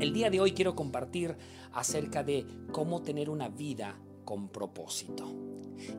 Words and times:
El 0.00 0.14
día 0.14 0.30
de 0.30 0.40
hoy 0.40 0.52
quiero 0.52 0.74
compartir 0.74 1.36
acerca 1.72 2.24
de 2.24 2.46
cómo 2.72 3.02
tener 3.02 3.28
una 3.28 3.48
vida 3.48 3.96
con 4.24 4.48
propósito. 4.48 5.30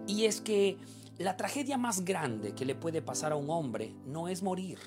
Y 0.08 0.26
es 0.26 0.42
que 0.42 0.78
la 1.18 1.38
tragedia 1.38 1.78
más 1.78 2.04
grande 2.04 2.54
que 2.54 2.66
le 2.66 2.76
puede 2.76 3.02
pasar 3.02 3.32
a 3.32 3.36
un 3.36 3.50
hombre 3.50 3.94
no 4.06 4.28
es 4.28 4.42
morir, 4.42 4.80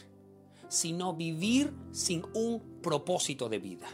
sino 0.68 1.14
vivir 1.14 1.72
sin 1.92 2.24
un 2.34 2.80
propósito 2.82 3.48
de 3.48 3.60
vida. 3.60 3.86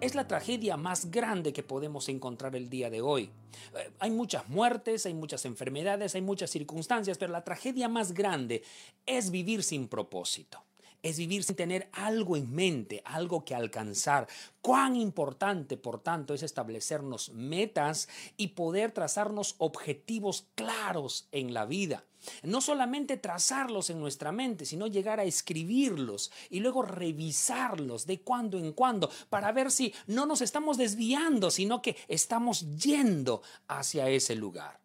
Es 0.00 0.14
la 0.14 0.26
tragedia 0.26 0.78
más 0.78 1.10
grande 1.10 1.52
que 1.52 1.62
podemos 1.62 2.08
encontrar 2.08 2.56
el 2.56 2.70
día 2.70 2.88
de 2.88 3.02
hoy. 3.02 3.30
Eh, 3.76 3.90
hay 3.98 4.10
muchas 4.10 4.48
muertes, 4.48 5.04
hay 5.04 5.12
muchas 5.12 5.44
enfermedades, 5.44 6.14
hay 6.14 6.22
muchas 6.22 6.48
circunstancias, 6.50 7.18
pero 7.18 7.32
la 7.32 7.44
tragedia 7.44 7.86
más 7.86 8.12
grande 8.12 8.62
es 9.04 9.30
vivir 9.30 9.62
sin 9.62 9.88
propósito 9.88 10.62
es 11.02 11.16
vivir 11.16 11.44
sin 11.44 11.56
tener 11.56 11.88
algo 11.92 12.36
en 12.36 12.54
mente, 12.54 13.02
algo 13.06 13.42
que 13.42 13.54
alcanzar. 13.54 14.28
Cuán 14.60 14.96
importante, 14.96 15.78
por 15.78 15.98
tanto, 15.98 16.34
es 16.34 16.42
establecernos 16.42 17.30
metas 17.30 18.08
y 18.36 18.48
poder 18.48 18.92
trazarnos 18.92 19.54
objetivos 19.56 20.46
claros 20.54 21.26
en 21.32 21.54
la 21.54 21.64
vida. 21.64 22.04
No 22.42 22.60
solamente 22.60 23.16
trazarlos 23.16 23.90
en 23.90 24.00
nuestra 24.00 24.32
mente, 24.32 24.64
sino 24.64 24.86
llegar 24.86 25.20
a 25.20 25.24
escribirlos 25.24 26.30
y 26.50 26.60
luego 26.60 26.82
revisarlos 26.82 28.06
de 28.06 28.20
cuando 28.20 28.58
en 28.58 28.72
cuando 28.72 29.10
para 29.28 29.52
ver 29.52 29.70
si 29.70 29.94
no 30.06 30.26
nos 30.26 30.40
estamos 30.40 30.76
desviando, 30.76 31.50
sino 31.50 31.82
que 31.82 31.96
estamos 32.08 32.76
yendo 32.76 33.42
hacia 33.68 34.08
ese 34.08 34.34
lugar. 34.34 34.80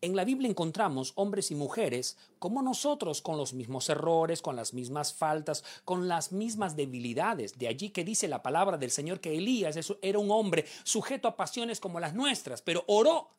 En 0.00 0.16
la 0.16 0.24
Biblia 0.24 0.48
encontramos 0.48 1.12
hombres 1.14 1.50
y 1.50 1.54
mujeres 1.54 2.16
como 2.38 2.62
nosotros, 2.62 3.22
con 3.22 3.36
los 3.36 3.52
mismos 3.52 3.88
errores, 3.88 4.42
con 4.42 4.56
las 4.56 4.74
mismas 4.74 5.12
faltas, 5.12 5.64
con 5.84 6.08
las 6.08 6.32
mismas 6.32 6.76
debilidades. 6.76 7.58
De 7.58 7.68
allí 7.68 7.90
que 7.90 8.04
dice 8.04 8.28
la 8.28 8.42
palabra 8.42 8.78
del 8.78 8.90
Señor 8.90 9.20
que 9.20 9.36
Elías 9.36 9.78
era 10.02 10.18
un 10.18 10.30
hombre 10.30 10.64
sujeto 10.84 11.28
a 11.28 11.36
pasiones 11.36 11.80
como 11.80 12.00
las 12.00 12.14
nuestras, 12.14 12.62
pero 12.62 12.84
oró 12.86 13.30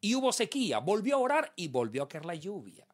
y, 0.00 0.14
hubo 0.14 0.32
sequía, 0.32 0.78
volvió 0.78 1.16
a 1.16 1.20
orar 1.20 1.52
y 1.56 1.68
volvió 1.68 2.02
a 2.02 2.08
caer 2.08 2.24
la 2.24 2.34
lluvia. 2.34 2.86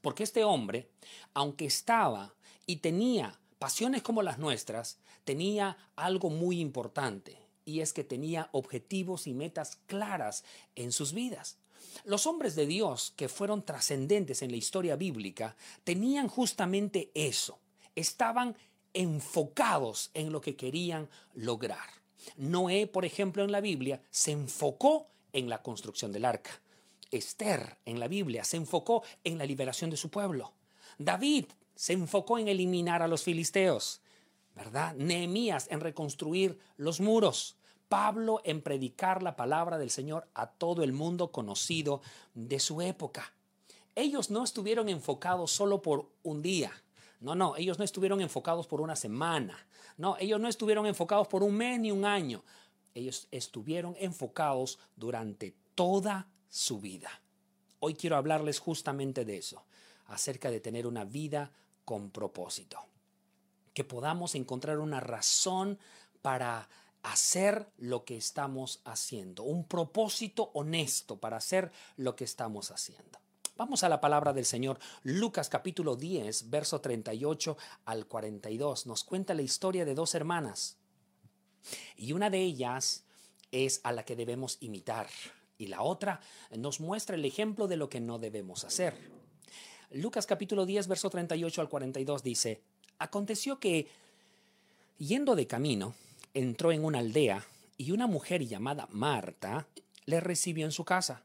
Porque 0.00 0.22
este 0.22 0.44
hombre, 0.44 0.90
aunque 1.34 1.66
estaba 1.66 2.34
y 2.66 2.76
tenía 2.76 3.38
pasiones 3.58 4.02
como 4.02 4.22
las 4.22 4.38
nuestras, 4.38 4.98
tenía 5.24 5.76
algo 5.96 6.30
muy 6.30 6.60
importante 6.60 7.38
y 7.64 7.80
es 7.80 7.92
que 7.92 8.04
tenía 8.04 8.48
objetivos 8.52 9.26
y 9.26 9.34
metas 9.34 9.78
claras 9.86 10.44
en 10.74 10.92
sus 10.92 11.12
vidas. 11.12 11.58
Los 12.04 12.26
hombres 12.26 12.54
de 12.54 12.66
Dios 12.66 13.12
que 13.16 13.28
fueron 13.28 13.64
trascendentes 13.64 14.42
en 14.42 14.50
la 14.50 14.56
historia 14.56 14.96
bíblica 14.96 15.56
tenían 15.84 16.28
justamente 16.28 17.10
eso, 17.14 17.58
estaban 17.94 18.56
enfocados 18.92 20.10
en 20.14 20.32
lo 20.32 20.40
que 20.40 20.56
querían 20.56 21.08
lograr. 21.34 22.00
Noé, 22.36 22.86
por 22.86 23.04
ejemplo, 23.04 23.44
en 23.44 23.52
la 23.52 23.60
Biblia 23.60 24.02
se 24.10 24.32
enfocó 24.32 25.08
en 25.32 25.48
la 25.48 25.62
construcción 25.62 26.12
del 26.12 26.24
arca. 26.24 26.50
Esther 27.10 27.78
en 27.84 27.98
la 27.98 28.08
Biblia 28.08 28.44
se 28.44 28.56
enfocó 28.56 29.02
en 29.24 29.38
la 29.38 29.46
liberación 29.46 29.90
de 29.90 29.96
su 29.96 30.10
pueblo. 30.10 30.52
David 30.98 31.46
se 31.74 31.92
enfocó 31.92 32.38
en 32.38 32.48
eliminar 32.48 33.02
a 33.02 33.08
los 33.08 33.22
filisteos. 33.22 34.00
¿verdad? 34.54 34.94
Nehemías 34.94 35.68
en 35.70 35.80
reconstruir 35.80 36.58
los 36.76 37.00
muros. 37.00 37.56
Pablo 37.88 38.40
en 38.44 38.62
predicar 38.62 39.22
la 39.22 39.34
palabra 39.34 39.78
del 39.78 39.90
Señor 39.90 40.28
a 40.34 40.46
todo 40.46 40.82
el 40.82 40.92
mundo 40.92 41.32
conocido 41.32 42.02
de 42.34 42.60
su 42.60 42.82
época. 42.82 43.32
Ellos 43.96 44.30
no 44.30 44.44
estuvieron 44.44 44.88
enfocados 44.88 45.50
solo 45.50 45.82
por 45.82 46.08
un 46.22 46.40
día. 46.40 46.70
No, 47.20 47.34
no, 47.34 47.56
ellos 47.56 47.78
no 47.78 47.84
estuvieron 47.84 48.20
enfocados 48.20 48.66
por 48.66 48.80
una 48.80 48.94
semana. 48.94 49.66
No, 49.96 50.16
ellos 50.20 50.40
no 50.40 50.48
estuvieron 50.48 50.86
enfocados 50.86 51.26
por 51.26 51.42
un 51.42 51.56
mes 51.56 51.80
ni 51.80 51.90
un 51.90 52.04
año. 52.04 52.44
Ellos 52.94 53.28
estuvieron 53.30 53.96
enfocados 53.98 54.78
durante 54.96 55.54
toda 55.74 56.28
su 56.48 56.80
vida. 56.80 57.10
Hoy 57.78 57.94
quiero 57.94 58.16
hablarles 58.16 58.58
justamente 58.58 59.24
de 59.24 59.38
eso, 59.38 59.64
acerca 60.06 60.50
de 60.50 60.60
tener 60.60 60.86
una 60.86 61.04
vida 61.04 61.52
con 61.84 62.10
propósito 62.10 62.90
que 63.74 63.84
podamos 63.84 64.34
encontrar 64.34 64.78
una 64.78 65.00
razón 65.00 65.78
para 66.22 66.68
hacer 67.02 67.66
lo 67.78 68.04
que 68.04 68.16
estamos 68.16 68.80
haciendo, 68.84 69.44
un 69.44 69.64
propósito 69.64 70.50
honesto 70.54 71.18
para 71.18 71.38
hacer 71.38 71.72
lo 71.96 72.14
que 72.14 72.24
estamos 72.24 72.70
haciendo. 72.70 73.18
Vamos 73.56 73.82
a 73.84 73.88
la 73.88 74.00
palabra 74.00 74.32
del 74.32 74.46
Señor. 74.46 74.78
Lucas 75.02 75.48
capítulo 75.48 75.96
10, 75.96 76.50
verso 76.50 76.80
38 76.80 77.56
al 77.84 78.06
42. 78.06 78.86
Nos 78.86 79.04
cuenta 79.04 79.34
la 79.34 79.42
historia 79.42 79.84
de 79.84 79.94
dos 79.94 80.14
hermanas. 80.14 80.78
Y 81.96 82.12
una 82.12 82.30
de 82.30 82.40
ellas 82.40 83.04
es 83.52 83.80
a 83.84 83.92
la 83.92 84.04
que 84.04 84.16
debemos 84.16 84.58
imitar. 84.60 85.08
Y 85.58 85.66
la 85.66 85.82
otra 85.82 86.20
nos 86.56 86.80
muestra 86.80 87.16
el 87.16 87.24
ejemplo 87.24 87.68
de 87.68 87.76
lo 87.76 87.88
que 87.88 88.00
no 88.00 88.18
debemos 88.18 88.64
hacer. 88.64 88.94
Lucas 89.90 90.26
capítulo 90.26 90.66
10, 90.66 90.88
verso 90.88 91.10
38 91.10 91.60
al 91.60 91.68
42 91.68 92.22
dice, 92.22 92.62
Aconteció 92.98 93.58
que, 93.58 93.88
yendo 94.98 95.34
de 95.34 95.46
camino, 95.46 95.94
entró 96.34 96.70
en 96.70 96.84
una 96.84 96.98
aldea 96.98 97.44
y 97.76 97.92
una 97.92 98.06
mujer 98.06 98.46
llamada 98.46 98.88
Marta 98.90 99.66
le 100.04 100.20
recibió 100.20 100.66
en 100.66 100.72
su 100.72 100.84
casa. 100.84 101.24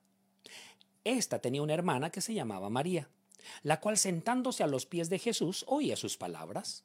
Esta 1.04 1.40
tenía 1.40 1.62
una 1.62 1.74
hermana 1.74 2.10
que 2.10 2.22
se 2.22 2.34
llamaba 2.34 2.70
María, 2.70 3.10
la 3.62 3.82
cual 3.82 3.98
sentándose 3.98 4.64
a 4.64 4.68
los 4.68 4.86
pies 4.86 5.10
de 5.10 5.20
Jesús 5.20 5.66
oía 5.68 5.98
sus 5.98 6.16
palabras. 6.16 6.85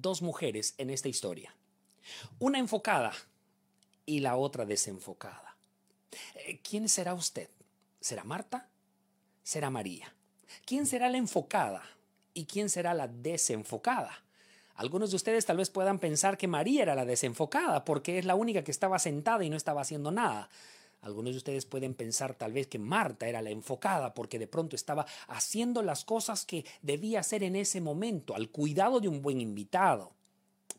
Dos 0.00 0.20
mujeres 0.20 0.74
en 0.76 0.90
esta 0.90 1.08
historia, 1.08 1.54
una 2.38 2.58
enfocada 2.58 3.12
y 4.04 4.20
la 4.20 4.36
otra 4.36 4.66
desenfocada. 4.66 5.56
Eh, 6.34 6.60
¿Quién 6.62 6.88
será 6.88 7.14
usted? 7.14 7.48
¿Será 7.98 8.22
Marta? 8.22 8.68
¿Será 9.42 9.70
María? 9.70 10.14
¿Quién 10.66 10.84
será 10.86 11.08
la 11.08 11.16
enfocada? 11.16 11.82
¿Y 12.34 12.44
quién 12.44 12.68
será 12.68 12.92
la 12.92 13.08
desenfocada? 13.08 14.22
Algunos 14.74 15.10
de 15.10 15.16
ustedes 15.16 15.46
tal 15.46 15.56
vez 15.56 15.70
puedan 15.70 15.98
pensar 15.98 16.36
que 16.36 16.46
María 16.46 16.82
era 16.82 16.94
la 16.94 17.06
desenfocada 17.06 17.84
porque 17.86 18.18
es 18.18 18.26
la 18.26 18.34
única 18.34 18.62
que 18.62 18.70
estaba 18.70 18.98
sentada 18.98 19.44
y 19.44 19.50
no 19.50 19.56
estaba 19.56 19.80
haciendo 19.80 20.10
nada. 20.10 20.50
Algunos 21.06 21.34
de 21.34 21.38
ustedes 21.38 21.66
pueden 21.66 21.94
pensar 21.94 22.34
tal 22.34 22.52
vez 22.52 22.66
que 22.66 22.80
Marta 22.80 23.28
era 23.28 23.40
la 23.40 23.50
enfocada 23.50 24.12
porque 24.12 24.40
de 24.40 24.48
pronto 24.48 24.74
estaba 24.74 25.06
haciendo 25.28 25.80
las 25.82 26.04
cosas 26.04 26.44
que 26.44 26.64
debía 26.82 27.20
hacer 27.20 27.44
en 27.44 27.54
ese 27.54 27.80
momento, 27.80 28.34
al 28.34 28.50
cuidado 28.50 28.98
de 28.98 29.06
un 29.06 29.22
buen 29.22 29.40
invitado. 29.40 30.12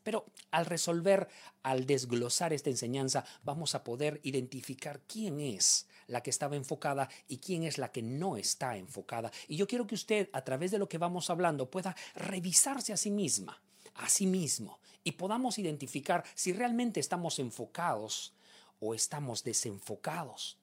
Pero 0.03 0.25
al 0.51 0.65
resolver, 0.65 1.29
al 1.63 1.85
desglosar 1.85 2.51
esta 2.51 2.69
enseñanza, 2.69 3.23
vamos 3.43 3.73
a 3.73 3.85
poder 3.85 4.19
identificar 4.23 4.99
quién 5.07 5.39
es 5.39 5.87
la 6.07 6.21
que 6.21 6.29
estaba 6.29 6.57
enfocada 6.57 7.07
y 7.29 7.37
quién 7.37 7.63
es 7.63 7.77
la 7.77 7.93
que 7.93 8.01
no 8.01 8.35
está 8.35 8.75
enfocada. 8.75 9.31
Y 9.47 9.55
yo 9.55 9.65
quiero 9.65 9.87
que 9.87 9.95
usted, 9.95 10.29
a 10.33 10.43
través 10.43 10.71
de 10.71 10.77
lo 10.77 10.89
que 10.89 10.97
vamos 10.97 11.29
hablando, 11.29 11.71
pueda 11.71 11.95
revisarse 12.15 12.91
a 12.91 12.97
sí 12.97 13.11
misma 13.11 13.61
a 13.97 14.09
sí 14.09 14.27
mismo 14.27 14.79
y 15.03 15.13
podamos 15.13 15.57
identificar 15.57 16.23
si 16.35 16.53
realmente 16.53 16.99
estamos 16.99 17.39
enfocados 17.39 18.33
o 18.79 18.93
estamos 18.93 19.43
desenfocados. 19.43 20.57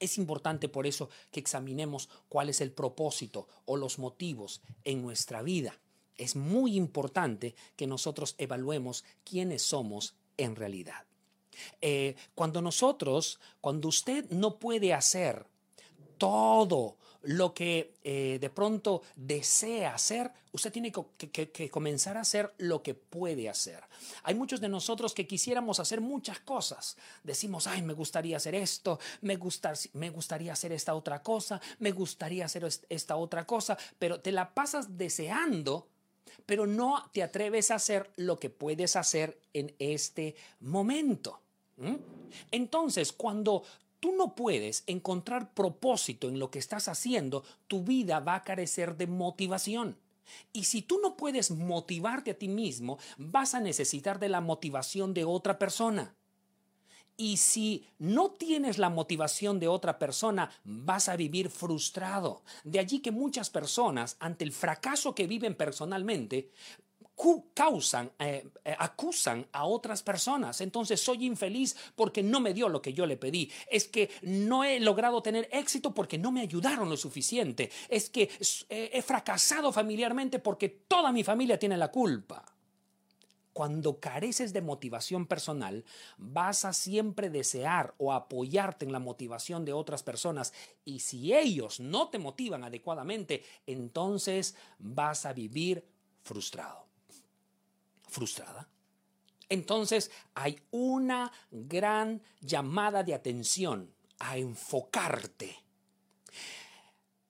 Es 0.00 0.18
importante 0.18 0.68
por 0.68 0.86
eso 0.86 1.10
que 1.30 1.40
examinemos 1.40 2.08
cuál 2.28 2.48
es 2.48 2.60
el 2.60 2.70
propósito 2.70 3.48
o 3.64 3.76
los 3.76 3.98
motivos 3.98 4.60
en 4.84 5.02
nuestra 5.02 5.42
vida. 5.42 5.78
Es 6.16 6.36
muy 6.36 6.76
importante 6.76 7.54
que 7.76 7.86
nosotros 7.86 8.34
evaluemos 8.38 9.04
quiénes 9.24 9.62
somos 9.62 10.14
en 10.36 10.56
realidad. 10.56 11.04
Eh, 11.80 12.14
cuando 12.34 12.62
nosotros, 12.62 13.40
cuando 13.60 13.88
usted 13.88 14.28
no 14.30 14.58
puede 14.58 14.94
hacer 14.94 15.46
todo 16.18 16.96
lo 17.22 17.52
que 17.52 17.94
eh, 18.04 18.38
de 18.40 18.50
pronto 18.50 19.02
desea 19.16 19.94
hacer, 19.94 20.30
usted 20.52 20.72
tiene 20.72 20.92
que, 20.92 21.30
que, 21.30 21.70
comenzar 21.70 22.16
a 22.16 22.20
hacer 22.20 22.54
lo 22.58 22.82
que 22.82 22.94
puede 22.94 23.48
hacer. 23.48 23.82
Hay 24.22 24.34
muchos 24.34 24.60
de 24.60 24.68
nosotros 24.68 25.14
que 25.14 25.26
quisiéramos 25.26 25.80
hacer 25.80 26.00
muchas 26.00 26.40
cosas. 26.40 26.96
Decimos, 27.24 27.66
ay, 27.66 27.82
me 27.82 27.92
gustaría 27.92 28.36
hacer 28.36 28.54
esto, 28.54 28.98
me, 29.20 29.36
gustar, 29.36 29.76
me 29.94 30.10
gustaría 30.10 30.52
hacer 30.52 30.72
esta 30.72 30.94
otra 30.94 31.22
cosa, 31.22 31.60
me 31.78 31.92
gustaría 31.92 32.44
hacer 32.44 32.68
esta 32.88 33.16
otra 33.16 33.46
cosa, 33.46 33.76
pero 33.98 34.20
te 34.20 34.32
la 34.32 34.54
pasas 34.54 34.96
deseando 34.96 35.88
pero 36.46 36.66
no 36.66 37.10
te 37.12 37.22
atreves 37.22 37.70
a 37.70 37.74
hacer 37.74 38.10
lo 38.16 38.38
que 38.38 38.48
puedes 38.48 38.96
hacer 38.96 39.38
en 39.52 39.74
este 39.78 40.34
momento. 40.60 41.40
Entonces, 42.50 43.12
cuando 43.12 43.64
tú 44.00 44.12
no 44.12 44.34
puedes 44.34 44.84
encontrar 44.86 45.52
propósito 45.54 46.28
en 46.28 46.38
lo 46.38 46.50
que 46.50 46.58
estás 46.58 46.88
haciendo, 46.88 47.44
tu 47.66 47.82
vida 47.82 48.20
va 48.20 48.36
a 48.36 48.44
carecer 48.44 48.96
de 48.96 49.06
motivación. 49.06 49.96
Y 50.52 50.64
si 50.64 50.82
tú 50.82 50.98
no 51.02 51.16
puedes 51.16 51.50
motivarte 51.50 52.32
a 52.32 52.38
ti 52.38 52.48
mismo, 52.48 52.98
vas 53.16 53.54
a 53.54 53.60
necesitar 53.60 54.18
de 54.18 54.28
la 54.28 54.40
motivación 54.40 55.14
de 55.14 55.24
otra 55.24 55.58
persona. 55.58 56.14
Y 57.16 57.38
si 57.38 57.84
no 57.98 58.30
tienes 58.30 58.78
la 58.78 58.90
motivación 58.90 59.58
de 59.58 59.66
otra 59.66 59.98
persona, 59.98 60.50
vas 60.62 61.08
a 61.08 61.16
vivir 61.16 61.50
frustrado. 61.50 62.42
De 62.62 62.78
allí 62.78 63.00
que 63.00 63.10
muchas 63.10 63.50
personas, 63.50 64.16
ante 64.20 64.44
el 64.44 64.52
fracaso 64.52 65.16
que 65.16 65.26
viven 65.26 65.56
personalmente, 65.56 66.52
causan, 67.54 68.12
eh, 68.18 68.46
eh, 68.64 68.76
acusan 68.78 69.46
a 69.52 69.64
otras 69.64 70.02
personas. 70.02 70.60
Entonces 70.60 71.00
soy 71.00 71.26
infeliz 71.26 71.76
porque 71.96 72.22
no 72.22 72.40
me 72.40 72.54
dio 72.54 72.68
lo 72.68 72.80
que 72.80 72.92
yo 72.92 73.06
le 73.06 73.16
pedí. 73.16 73.50
Es 73.70 73.88
que 73.88 74.10
no 74.22 74.64
he 74.64 74.80
logrado 74.80 75.22
tener 75.22 75.48
éxito 75.52 75.92
porque 75.92 76.18
no 76.18 76.32
me 76.32 76.40
ayudaron 76.40 76.88
lo 76.88 76.96
suficiente. 76.96 77.70
Es 77.88 78.08
que 78.08 78.30
eh, 78.68 78.90
he 78.92 79.02
fracasado 79.02 79.72
familiarmente 79.72 80.38
porque 80.38 80.68
toda 80.68 81.12
mi 81.12 81.24
familia 81.24 81.58
tiene 81.58 81.76
la 81.76 81.90
culpa. 81.90 82.44
Cuando 83.52 83.98
careces 83.98 84.52
de 84.52 84.60
motivación 84.60 85.26
personal, 85.26 85.84
vas 86.16 86.64
a 86.64 86.72
siempre 86.72 87.28
desear 87.28 87.94
o 87.98 88.12
apoyarte 88.12 88.84
en 88.84 88.92
la 88.92 89.00
motivación 89.00 89.64
de 89.64 89.72
otras 89.72 90.04
personas 90.04 90.52
y 90.84 91.00
si 91.00 91.34
ellos 91.34 91.80
no 91.80 92.08
te 92.08 92.18
motivan 92.18 92.62
adecuadamente, 92.62 93.42
entonces 93.66 94.54
vas 94.78 95.26
a 95.26 95.32
vivir 95.32 95.84
frustrado 96.22 96.87
frustrada. 98.08 98.68
Entonces 99.48 100.10
hay 100.34 100.60
una 100.70 101.32
gran 101.50 102.22
llamada 102.40 103.02
de 103.02 103.14
atención 103.14 103.92
a 104.18 104.36
enfocarte. 104.36 105.56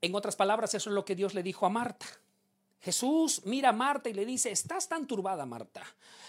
En 0.00 0.14
otras 0.14 0.36
palabras, 0.36 0.74
eso 0.74 0.90
es 0.90 0.94
lo 0.94 1.04
que 1.04 1.14
Dios 1.14 1.34
le 1.34 1.42
dijo 1.42 1.66
a 1.66 1.70
Marta. 1.70 2.06
Jesús 2.80 3.42
mira 3.44 3.70
a 3.70 3.72
Marta 3.72 4.08
y 4.08 4.14
le 4.14 4.24
dice, 4.24 4.50
estás 4.50 4.88
tan 4.88 5.06
turbada, 5.06 5.44
Marta, 5.44 5.82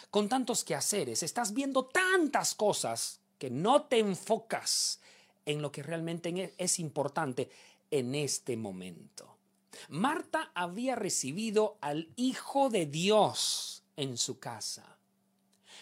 con 0.09 0.27
tantos 0.27 0.63
quehaceres, 0.63 1.21
estás 1.21 1.53
viendo 1.53 1.85
tantas 1.85 2.55
cosas 2.55 3.21
que 3.37 3.49
no 3.49 3.83
te 3.83 3.99
enfocas 3.99 4.99
en 5.45 5.61
lo 5.61 5.71
que 5.71 5.83
realmente 5.83 6.53
es 6.57 6.79
importante 6.79 7.49
en 7.91 8.15
este 8.15 8.57
momento. 8.57 9.37
Marta 9.89 10.51
había 10.55 10.95
recibido 10.95 11.77
al 11.81 12.09
Hijo 12.15 12.69
de 12.69 12.85
Dios 12.85 13.78
en 13.99 14.17
su 14.17 14.39
casa. 14.39 14.97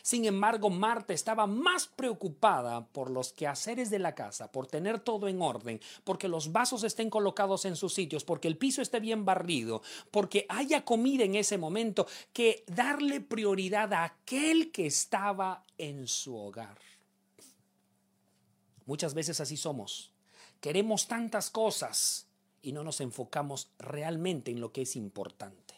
Sin 0.01 0.25
embargo, 0.25 0.69
Marta 0.69 1.13
estaba 1.13 1.47
más 1.47 1.87
preocupada 1.87 2.85
por 2.85 3.09
los 3.09 3.33
quehaceres 3.33 3.89
de 3.89 3.99
la 3.99 4.15
casa, 4.15 4.51
por 4.51 4.67
tener 4.67 4.99
todo 4.99 5.27
en 5.27 5.41
orden, 5.41 5.81
porque 6.03 6.27
los 6.27 6.51
vasos 6.51 6.83
estén 6.83 7.09
colocados 7.09 7.65
en 7.65 7.75
sus 7.75 7.93
sitios, 7.93 8.23
porque 8.23 8.47
el 8.47 8.57
piso 8.57 8.81
esté 8.81 8.99
bien 8.99 9.25
barrido, 9.25 9.81
porque 10.11 10.45
haya 10.49 10.85
comida 10.85 11.23
en 11.25 11.35
ese 11.35 11.57
momento, 11.57 12.07
que 12.31 12.63
darle 12.67 13.21
prioridad 13.21 13.91
a 13.93 14.03
aquel 14.03 14.71
que 14.71 14.85
estaba 14.85 15.65
en 15.77 16.07
su 16.07 16.37
hogar. 16.37 16.77
Muchas 18.85 19.13
veces 19.13 19.41
así 19.41 19.57
somos. 19.57 20.11
Queremos 20.61 21.07
tantas 21.07 21.49
cosas 21.49 22.27
y 22.61 22.71
no 22.71 22.83
nos 22.83 23.01
enfocamos 23.01 23.69
realmente 23.77 24.51
en 24.51 24.61
lo 24.61 24.71
que 24.71 24.83
es 24.83 24.95
importante. 24.95 25.76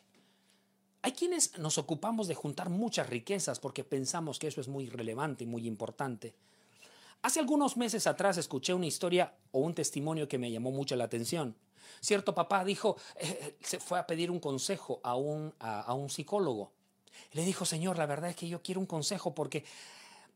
Hay 1.02 1.14
quienes 1.14 1.58
nos 1.58 1.78
ocupamos 1.78 2.28
de 2.28 2.36
juntar 2.36 2.70
muchas 2.70 3.10
riquezas 3.10 3.60
porque 3.60 3.84
pensamos 3.84 4.38
que 4.38 4.48
eso 4.48 4.60
es 4.60 4.68
muy 4.68 4.90
relevante 4.90 5.46
y 5.46 5.48
muy 5.48 5.66
importante. 5.66 6.34
Hace 7.22 7.40
algunos 7.40 7.78
meses 7.78 8.08
atrás 8.08 8.38
escuché 8.38 8.74
una 8.74 8.86
historia 8.86 9.34
o 9.52 9.60
un 9.60 9.74
testimonio 9.74 10.28
que 10.28 10.38
me 10.38 10.52
llamó 10.52 10.72
mucho 10.72 10.96
la 10.96 11.06
atención. 11.06 11.56
Cierto 12.02 12.34
papá 12.36 12.64
dijo, 12.64 12.98
eh, 13.16 13.40
eh, 13.42 13.58
se 13.62 13.80
fue 13.80 14.00
a 14.00 14.08
pedir 14.08 14.32
un 14.32 14.40
consejo 14.40 15.00
a 15.04 15.16
un, 15.16 15.54
a 15.60 15.94
un 15.94 16.10
psicólogo. 16.10 16.72
Le 17.34 17.44
dijo, 17.44 17.66
Señor, 17.66 17.98
la 17.98 18.06
verdad 18.06 18.30
es 18.30 18.36
que 18.36 18.48
yo 18.48 18.62
quiero 18.62 18.80
un 18.80 18.88
consejo 18.88 19.36
porque 19.36 19.64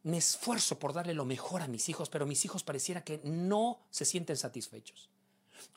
me 0.04 0.18
esfuerzo 0.18 0.77
por 0.80 0.94
darle 0.94 1.13
lo 1.13 1.25
mejor 1.25 1.62
a 1.62 1.68
mis 1.68 1.88
hijos, 1.89 2.10
pero 2.10 2.25
mis 2.25 2.44
hijos 2.45 2.63
pareciera 2.63 3.04
que 3.04 3.21
no 3.24 3.80
se 3.89 4.06
sienten 4.06 4.38
satisfechos. 4.38 5.10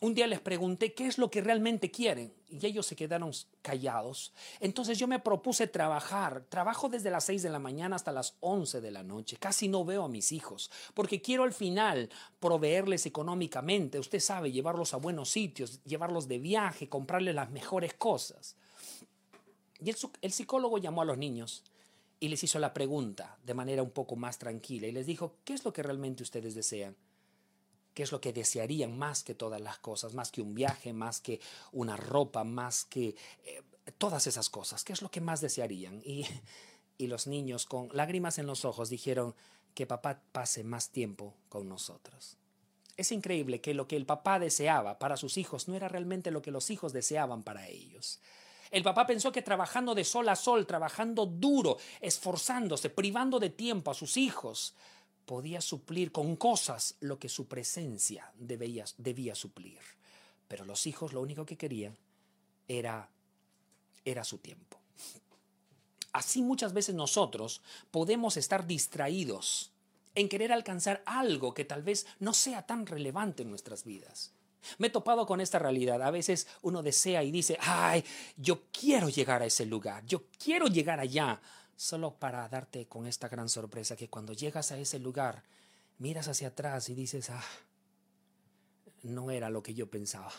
Un 0.00 0.14
día 0.14 0.26
les 0.26 0.40
pregunté 0.40 0.94
qué 0.94 1.06
es 1.06 1.19
lo 1.19 1.31
que 1.31 1.40
realmente 1.40 1.90
quieren 1.90 2.32
y 2.49 2.64
ellos 2.67 2.87
se 2.87 2.96
quedaron 2.96 3.32
callados. 3.62 4.32
Entonces 4.61 4.99
yo 4.99 5.06
me 5.06 5.19
propuse 5.19 5.67
trabajar. 5.67 6.44
Trabajo 6.49 6.88
desde 6.88 7.11
las 7.11 7.25
6 7.25 7.43
de 7.43 7.50
la 7.50 7.58
mañana 7.58 7.96
hasta 7.96 8.12
las 8.12 8.37
11 8.40 8.81
de 8.81 8.90
la 8.90 9.02
noche. 9.02 9.37
Casi 9.38 9.69
no 9.69 9.84
veo 9.84 10.05
a 10.05 10.08
mis 10.08 10.32
hijos 10.32 10.70
porque 10.94 11.20
quiero 11.20 11.44
al 11.44 11.52
final 11.52 12.11
proveerles 12.40 13.06
económicamente. 13.06 13.99
Usted 13.99 14.20
sabe, 14.20 14.52
llevarlos 14.52 14.94
a 14.94 14.99
buenos 14.99 15.31
sitios, 15.31 15.82
llevarlos 15.84 16.28
de 16.28 16.38
viaje, 16.38 16.88
comprarles 16.88 17.34
las 17.34 17.50
mejores 17.50 17.94
cosas. 17.94 18.56
Y 19.81 19.90
el, 19.90 19.96
el 20.23 20.32
psicólogo 20.32 20.78
llamó 20.78 21.02
a 21.02 21.06
los 21.06 21.19
niños 21.19 21.64
y 22.19 22.28
les 22.28 22.43
hizo 22.43 22.58
la 22.58 22.73
pregunta 22.73 23.38
de 23.44 23.55
manera 23.55 23.82
un 23.82 23.90
poco 23.90 24.17
más 24.17 24.38
tranquila 24.38 24.87
y 24.87 24.93
les 24.93 25.06
dijo, 25.06 25.37
¿qué 25.44 25.52
es 25.52 25.64
lo 25.64 25.73
que 25.73 25.82
realmente 25.82 26.23
ustedes 26.23 26.55
desean? 26.55 26.96
Qué 27.96 28.02
es 28.02 28.12
lo 28.12 28.20
que 28.20 28.34
desearían 28.34 28.98
más 28.98 29.22
que 29.22 29.34
todas 29.34 29.58
las 29.58 29.78
cosas, 29.78 30.12
más 30.12 30.31
que 30.31 30.43
un 30.43 30.54
viaje, 30.54 30.93
más 30.93 31.22
que 31.22 31.40
una 31.72 31.96
ropa, 31.96 32.44
más 32.44 32.84
que 32.84 33.16
eh, 33.43 33.62
todas 33.96 34.26
esas 34.26 34.50
cosas, 34.50 34.84
qué 34.84 34.93
es 34.93 35.00
lo 35.00 35.10
que 35.10 35.22
más 35.22 35.40
desearían. 35.40 36.02
Y, 36.04 36.26
y 36.98 37.06
los 37.06 37.26
niños 37.26 37.64
con 37.64 37.88
lágrimas 37.94 38.38
en 38.38 38.46
los 38.46 38.66
ojos 38.66 38.90
dijeron 38.90 39.34
que 39.72 39.87
papá 39.87 40.20
pase 40.31 40.62
más 40.62 40.90
tiempo 40.90 41.32
con 41.48 41.70
nosotros. 41.70 42.37
Es 42.98 43.12
increíble 43.12 43.62
que 43.62 43.72
lo 43.72 43.88
que 43.88 43.96
el 43.96 44.04
papá 44.04 44.38
deseaba 44.38 44.99
para 44.99 45.16
sus 45.16 45.38
hijos 45.38 45.66
no 45.66 45.75
era 45.75 45.88
realmente 45.88 46.31
lo 46.31 46.42
que 46.42 46.50
los 46.50 46.69
hijos 46.69 46.92
deseaban 46.92 47.44
para 47.44 47.66
ellos. 47.66 48.20
El 48.70 48.82
papá 48.82 49.06
pensó 49.06 49.32
que 49.32 49.40
trabajando 49.40 49.94
de 49.94 50.04
sol 50.04 50.28
a 50.28 50.37
sol, 50.37 50.66
trabajando 50.66 51.25
duro, 51.25 51.78
esforzándose, 52.02 52.90
privando 52.90 53.38
de 53.38 53.49
tiempo 53.49 53.90
a 53.90 53.94
sus 53.94 54.19
hijos, 54.19 54.75
podía 55.26 55.61
suplir 55.61 56.12
con 56.12 56.37
cosas 56.37 56.95
lo 57.00 57.18
que 57.18 57.28
su 57.28 57.47
presencia 57.47 58.33
debía, 58.38 59.35
suplir. 59.35 59.78
Pero 60.49 60.64
los 60.64 60.87
hijos 60.87 61.12
lo 61.12 61.21
único 61.21 61.45
que 61.45 61.56
querían 61.56 61.97
era, 62.68 63.09
era 64.04 64.25
su 64.25 64.38
tiempo. 64.38 64.78
Así 66.12 66.40
muchas 66.40 66.73
veces 66.73 66.95
nosotros 66.95 67.61
podemos 67.90 68.37
estar 68.37 68.66
distraídos 68.66 69.73
en 70.14 70.28
querer 70.28 70.52
alcanzar 70.52 71.02
algo 71.04 71.52
que 71.52 71.64
tal 71.64 71.83
vez 71.83 72.06
no 72.21 72.33
sea 72.33 72.62
tan 72.62 72.87
relevante 72.87 73.42
en 73.42 73.50
nuestras 73.50 73.85
vidas. 73.85 74.33
Me 74.78 74.87
he 74.87 74.90
topado 74.90 75.26
con 75.26 75.40
esta 75.40 75.59
realidad. 75.59 76.02
A 76.02 76.11
veces 76.11 76.47
uno 76.62 76.83
desea 76.83 77.23
y 77.23 77.30
dice, 77.30 77.59
ay, 77.61 78.04
yo 78.37 78.62
quiero 78.73 79.09
llegar 79.09 79.42
a 79.42 79.47
ese 79.47 79.66
lugar, 79.66 80.04
yo 80.06 80.25
quiero 80.42 80.66
llegar 80.68 81.00
allá, 81.00 81.40
solo 81.76 82.18
para 82.18 82.49
darte 82.49 82.87
con 82.87 83.06
esta 83.06 83.28
gran 83.28 83.49
sorpresa 83.49 83.97
que 83.97 84.09
cuando 84.09 84.33
llegas 84.33 84.73
a 84.73 84.78
ese 84.78 84.99
lugar, 84.99 85.45
miras 85.99 86.28
hacia 86.28 86.49
atrás 86.49 86.88
y 86.88 86.95
dices, 86.95 87.30
ah, 87.30 87.45
no 89.02 89.30
era 89.30 89.50
lo 89.50 89.62
que 89.62 89.75
yo 89.75 89.88
pensaba. 89.90 90.33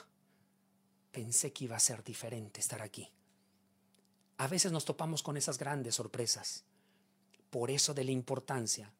Pensé 1.12 1.54
que 1.54 1.66
iba 1.66 1.76
a 1.76 1.80
ser 1.80 2.04
diferente 2.04 2.60
estar 2.60 2.82
aquí. 2.82 3.12
A 4.38 4.48
veces 4.48 4.72
nos 4.72 4.86
topamos 4.86 5.24
con 5.24 5.38
esas 5.38 5.58
grandes 5.58 5.96
sorpresas. 5.96 6.64
Por 7.50 7.72
eso 7.72 7.94
de 7.94 8.04
la 8.04 8.12
importancia 8.12 8.92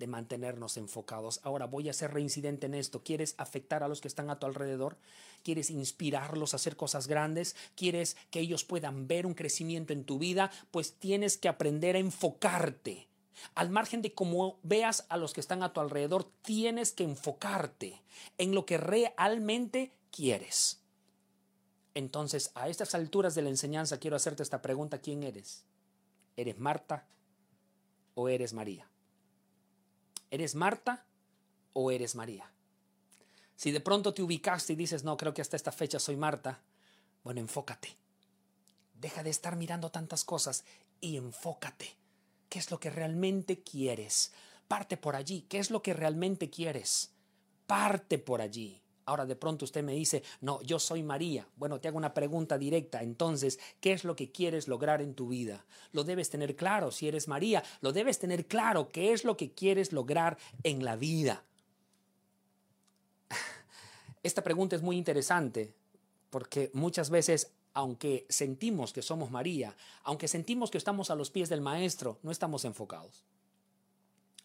de 0.00 0.06
mantenernos 0.06 0.78
enfocados. 0.78 1.40
Ahora 1.44 1.66
voy 1.66 1.88
a 1.88 1.92
ser 1.92 2.12
reincidente 2.12 2.66
en 2.66 2.74
esto. 2.74 3.04
¿Quieres 3.04 3.34
afectar 3.36 3.84
a 3.84 3.88
los 3.88 4.00
que 4.00 4.08
están 4.08 4.30
a 4.30 4.38
tu 4.38 4.46
alrededor? 4.46 4.96
¿Quieres 5.44 5.70
inspirarlos 5.70 6.52
a 6.52 6.56
hacer 6.56 6.74
cosas 6.74 7.06
grandes? 7.06 7.54
¿Quieres 7.76 8.16
que 8.30 8.40
ellos 8.40 8.64
puedan 8.64 9.06
ver 9.06 9.26
un 9.26 9.34
crecimiento 9.34 9.92
en 9.92 10.04
tu 10.04 10.18
vida? 10.18 10.50
Pues 10.70 10.94
tienes 10.94 11.36
que 11.36 11.48
aprender 11.48 11.96
a 11.96 12.00
enfocarte. 12.00 13.08
Al 13.54 13.68
margen 13.68 14.00
de 14.00 14.14
cómo 14.14 14.58
veas 14.62 15.04
a 15.10 15.18
los 15.18 15.34
que 15.34 15.40
están 15.40 15.62
a 15.62 15.72
tu 15.72 15.80
alrededor, 15.80 16.30
tienes 16.42 16.92
que 16.92 17.04
enfocarte 17.04 18.02
en 18.38 18.54
lo 18.54 18.64
que 18.64 18.78
realmente 18.78 19.92
quieres. 20.10 20.80
Entonces, 21.92 22.52
a 22.54 22.68
estas 22.68 22.94
alturas 22.94 23.34
de 23.34 23.42
la 23.42 23.50
enseñanza, 23.50 23.98
quiero 23.98 24.16
hacerte 24.16 24.42
esta 24.42 24.62
pregunta. 24.62 24.98
¿Quién 24.98 25.22
eres? 25.22 25.64
¿Eres 26.36 26.58
Marta 26.58 27.06
o 28.14 28.30
eres 28.30 28.54
María? 28.54 28.90
¿Eres 30.30 30.54
Marta 30.54 31.04
o 31.72 31.90
eres 31.90 32.14
María? 32.14 32.50
Si 33.56 33.72
de 33.72 33.80
pronto 33.80 34.14
te 34.14 34.22
ubicaste 34.22 34.72
y 34.72 34.76
dices, 34.76 35.04
no, 35.04 35.16
creo 35.16 35.34
que 35.34 35.42
hasta 35.42 35.56
esta 35.56 35.72
fecha 35.72 35.98
soy 35.98 36.16
Marta, 36.16 36.60
bueno, 37.24 37.40
enfócate. 37.40 37.96
Deja 38.94 39.22
de 39.22 39.30
estar 39.30 39.56
mirando 39.56 39.90
tantas 39.90 40.24
cosas 40.24 40.64
y 41.00 41.16
enfócate. 41.16 41.96
¿Qué 42.48 42.58
es 42.58 42.70
lo 42.70 42.80
que 42.80 42.90
realmente 42.90 43.62
quieres? 43.62 44.32
Parte 44.68 44.96
por 44.96 45.16
allí. 45.16 45.42
¿Qué 45.48 45.58
es 45.58 45.70
lo 45.70 45.82
que 45.82 45.94
realmente 45.94 46.50
quieres? 46.50 47.10
Parte 47.66 48.18
por 48.18 48.40
allí. 48.40 48.80
Ahora 49.10 49.26
de 49.26 49.34
pronto 49.34 49.64
usted 49.64 49.82
me 49.82 49.92
dice, 49.92 50.22
no, 50.40 50.62
yo 50.62 50.78
soy 50.78 51.02
María. 51.02 51.44
Bueno, 51.56 51.80
te 51.80 51.88
hago 51.88 51.98
una 51.98 52.14
pregunta 52.14 52.56
directa. 52.56 53.02
Entonces, 53.02 53.58
¿qué 53.80 53.92
es 53.92 54.04
lo 54.04 54.14
que 54.14 54.30
quieres 54.30 54.68
lograr 54.68 55.02
en 55.02 55.14
tu 55.14 55.26
vida? 55.26 55.66
Lo 55.90 56.04
debes 56.04 56.30
tener 56.30 56.54
claro. 56.54 56.92
Si 56.92 57.08
eres 57.08 57.26
María, 57.26 57.64
lo 57.80 57.92
debes 57.92 58.20
tener 58.20 58.46
claro. 58.46 58.88
¿Qué 58.90 59.12
es 59.12 59.24
lo 59.24 59.36
que 59.36 59.50
quieres 59.50 59.92
lograr 59.92 60.38
en 60.62 60.84
la 60.84 60.94
vida? 60.94 61.42
Esta 64.22 64.44
pregunta 64.44 64.76
es 64.76 64.82
muy 64.82 64.96
interesante 64.96 65.74
porque 66.30 66.70
muchas 66.72 67.10
veces, 67.10 67.50
aunque 67.74 68.26
sentimos 68.28 68.92
que 68.92 69.02
somos 69.02 69.32
María, 69.32 69.74
aunque 70.04 70.28
sentimos 70.28 70.70
que 70.70 70.78
estamos 70.78 71.10
a 71.10 71.16
los 71.16 71.32
pies 71.32 71.48
del 71.48 71.62
Maestro, 71.62 72.20
no 72.22 72.30
estamos 72.30 72.64
enfocados. 72.64 73.24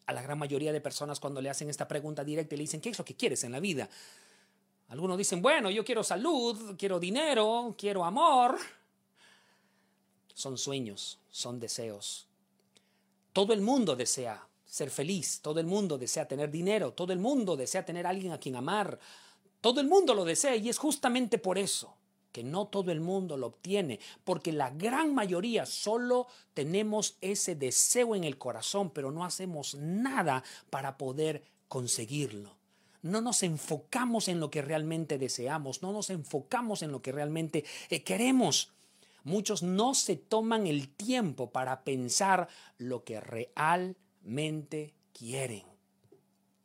A 0.08 0.14
la 0.14 0.24
gran 0.24 0.40
mayoría 0.40 0.74
de 0.74 0.82
personas 0.82 1.20
cuando 1.20 1.40
le 1.40 1.52
hacen 1.52 1.70
esta 1.70 1.88
pregunta 1.88 2.24
directa 2.24 2.56
le 2.56 2.64
dicen, 2.64 2.82
¿qué 2.82 2.90
es 2.90 2.98
lo 2.98 3.06
que 3.06 3.16
quieres 3.16 3.44
en 3.44 3.52
la 3.52 3.60
vida? 3.60 3.90
Algunos 4.90 5.18
dicen, 5.18 5.42
bueno, 5.42 5.70
yo 5.70 5.84
quiero 5.84 6.04
salud, 6.04 6.76
quiero 6.78 7.00
dinero, 7.00 7.76
quiero 7.78 8.06
amor. 8.06 8.58
Son 10.34 10.58
sueños, 10.58 11.20
son 11.32 11.60
deseos. 11.60 12.28
Todo 13.34 13.54
el 13.54 13.62
mundo 13.62 13.96
desea 13.96 14.48
ser 14.66 14.90
feliz, 14.90 15.40
todo 15.42 15.60
el 15.60 15.66
mundo 15.66 15.98
desea 15.98 16.28
tener 16.28 16.52
dinero, 16.52 16.94
todo 16.94 17.14
el 17.14 17.20
mundo 17.20 17.56
desea 17.56 17.86
tener 17.86 18.06
alguien 18.06 18.34
a 18.34 18.40
quien 18.40 18.56
amar, 18.56 19.00
todo 19.62 19.80
el 19.80 19.88
mundo 19.88 20.14
lo 20.14 20.26
desea 20.26 20.56
y 20.56 20.70
es 20.70 20.78
justamente 20.78 21.38
por 21.38 21.58
eso 21.58 21.96
que 22.32 22.44
no 22.44 22.68
todo 22.68 22.92
el 22.92 23.00
mundo 23.00 23.38
lo 23.38 23.48
obtiene, 23.48 24.02
porque 24.26 24.52
la 24.52 24.70
gran 24.70 25.16
mayoría 25.16 25.66
solo 25.66 26.28
tenemos 26.54 27.16
ese 27.22 27.56
deseo 27.56 28.14
en 28.14 28.26
el 28.26 28.38
corazón, 28.38 28.90
pero 28.90 29.10
no 29.10 29.24
hacemos 29.24 29.76
nada 29.76 30.44
para 30.70 30.98
poder 30.98 31.46
conseguirlo. 31.70 32.55
No 33.06 33.22
nos 33.22 33.44
enfocamos 33.44 34.30
en 34.30 34.40
lo 34.40 34.50
que 34.50 34.64
realmente 34.64 35.20
deseamos, 35.20 35.84
no 35.84 35.94
nos 35.94 36.10
enfocamos 36.10 36.82
en 36.82 36.92
lo 36.92 37.04
que 37.04 37.12
realmente 37.12 37.64
eh, 37.92 38.04
queremos. 38.04 38.72
Muchos 39.24 39.62
no 39.62 39.94
se 39.94 40.16
toman 40.16 40.66
el 40.66 40.90
tiempo 40.90 41.52
para 41.52 41.84
pensar 41.84 42.48
lo 42.80 43.04
que 43.04 43.22
realmente 43.22 44.96
quieren. 45.14 45.62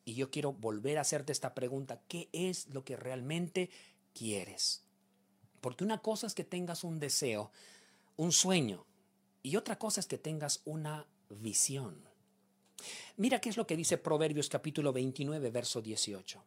Y 0.07 0.15
yo 0.15 0.31
quiero 0.31 0.55
volver 0.55 0.97
a 0.97 1.03
hacerte 1.03 1.31
esta 1.31 1.55
pregunta, 1.55 2.01
¿qué 2.09 2.31
es 2.33 2.69
lo 2.69 2.87
que 2.87 2.97
realmente 2.97 3.69
quieres? 4.15 4.83
Porque 5.61 5.85
una 5.85 5.99
cosa 5.99 6.27
es 6.27 6.33
que 6.33 6.45
tengas 6.45 6.85
un 6.85 7.01
deseo, 7.01 7.53
un 8.17 8.33
sueño, 8.33 8.87
y 9.43 9.57
otra 9.57 9.79
cosa 9.79 10.01
es 10.01 10.07
que 10.07 10.17
tengas 10.17 10.63
una 10.65 11.07
visión. 11.29 12.10
Mira 13.17 13.41
qué 13.41 13.49
es 13.49 13.57
lo 13.57 13.67
que 13.67 13.77
dice 13.77 13.99
Proverbios 13.99 14.49
capítulo 14.49 14.93
29, 14.93 15.51
verso 15.51 15.81
18. 15.81 16.43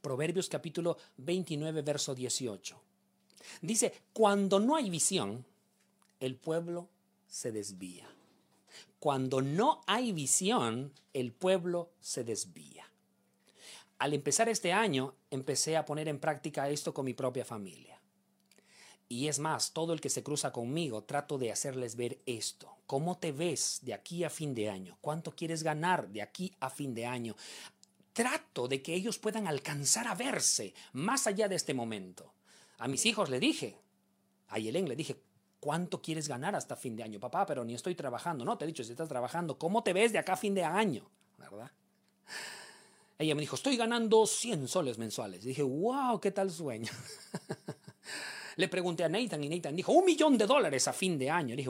Proverbios 0.00 0.48
capítulo 0.48 0.96
29, 1.18 1.82
verso 1.82 2.14
18. 2.14 2.80
Dice, 3.62 3.92
cuando 4.12 4.60
no 4.60 4.76
hay 4.76 4.90
visión, 4.90 5.44
el 6.20 6.36
pueblo 6.36 6.88
se 7.26 7.52
desvía. 7.52 8.08
Cuando 8.98 9.40
no 9.40 9.82
hay 9.86 10.12
visión, 10.12 10.92
el 11.12 11.32
pueblo 11.32 11.90
se 12.00 12.24
desvía. 12.24 12.86
Al 13.98 14.14
empezar 14.14 14.48
este 14.48 14.72
año, 14.72 15.14
empecé 15.30 15.76
a 15.76 15.84
poner 15.84 16.08
en 16.08 16.18
práctica 16.18 16.68
esto 16.70 16.94
con 16.94 17.04
mi 17.04 17.14
propia 17.14 17.44
familia. 17.44 18.00
Y 19.08 19.28
es 19.28 19.38
más, 19.38 19.72
todo 19.72 19.92
el 19.92 20.00
que 20.00 20.08
se 20.08 20.22
cruza 20.22 20.52
conmigo, 20.52 21.02
trato 21.04 21.36
de 21.36 21.50
hacerles 21.50 21.96
ver 21.96 22.20
esto. 22.26 22.76
¿Cómo 22.90 23.18
te 23.18 23.30
ves 23.30 23.78
de 23.82 23.94
aquí 23.94 24.24
a 24.24 24.30
fin 24.30 24.52
de 24.52 24.68
año? 24.68 24.98
¿Cuánto 25.00 25.30
quieres 25.30 25.62
ganar 25.62 26.08
de 26.08 26.22
aquí 26.22 26.52
a 26.58 26.68
fin 26.68 26.92
de 26.92 27.06
año? 27.06 27.36
Trato 28.12 28.66
de 28.66 28.82
que 28.82 28.92
ellos 28.92 29.16
puedan 29.16 29.46
alcanzar 29.46 30.08
a 30.08 30.16
verse 30.16 30.74
más 30.94 31.28
allá 31.28 31.46
de 31.46 31.54
este 31.54 31.72
momento. 31.72 32.34
A 32.78 32.88
mis 32.88 33.06
hijos 33.06 33.30
le 33.30 33.38
dije, 33.38 33.76
a 34.48 34.58
Yelén 34.58 34.88
le 34.88 34.96
dije, 34.96 35.22
¿Cuánto 35.60 36.02
quieres 36.02 36.26
ganar 36.26 36.56
hasta 36.56 36.74
fin 36.74 36.96
de 36.96 37.04
año? 37.04 37.20
Papá, 37.20 37.46
pero 37.46 37.64
ni 37.64 37.74
estoy 37.74 37.94
trabajando. 37.94 38.44
No, 38.44 38.58
te 38.58 38.64
he 38.64 38.66
dicho, 38.66 38.82
si 38.82 38.90
estás 38.90 39.08
trabajando, 39.08 39.56
¿cómo 39.56 39.84
te 39.84 39.92
ves 39.92 40.10
de 40.12 40.18
acá 40.18 40.32
a 40.32 40.36
fin 40.36 40.54
de 40.54 40.64
año? 40.64 41.08
¿Verdad? 41.38 41.70
Ella 43.20 43.36
me 43.36 43.42
dijo, 43.42 43.54
estoy 43.54 43.76
ganando 43.76 44.26
100 44.26 44.66
soles 44.66 44.98
mensuales. 44.98 45.44
dije, 45.44 45.62
wow, 45.62 46.18
qué 46.18 46.32
tal 46.32 46.50
sueño. 46.50 46.90
Le 48.56 48.68
pregunté 48.68 49.04
a 49.04 49.08
Nathan 49.08 49.44
y 49.44 49.48
Nathan 49.48 49.76
dijo, 49.76 49.92
un 49.92 50.04
millón 50.04 50.36
de 50.36 50.46
dólares 50.46 50.88
a 50.88 50.92
fin 50.92 51.16
de 51.16 51.30
año. 51.30 51.50
Le 51.50 51.58
dije, 51.58 51.68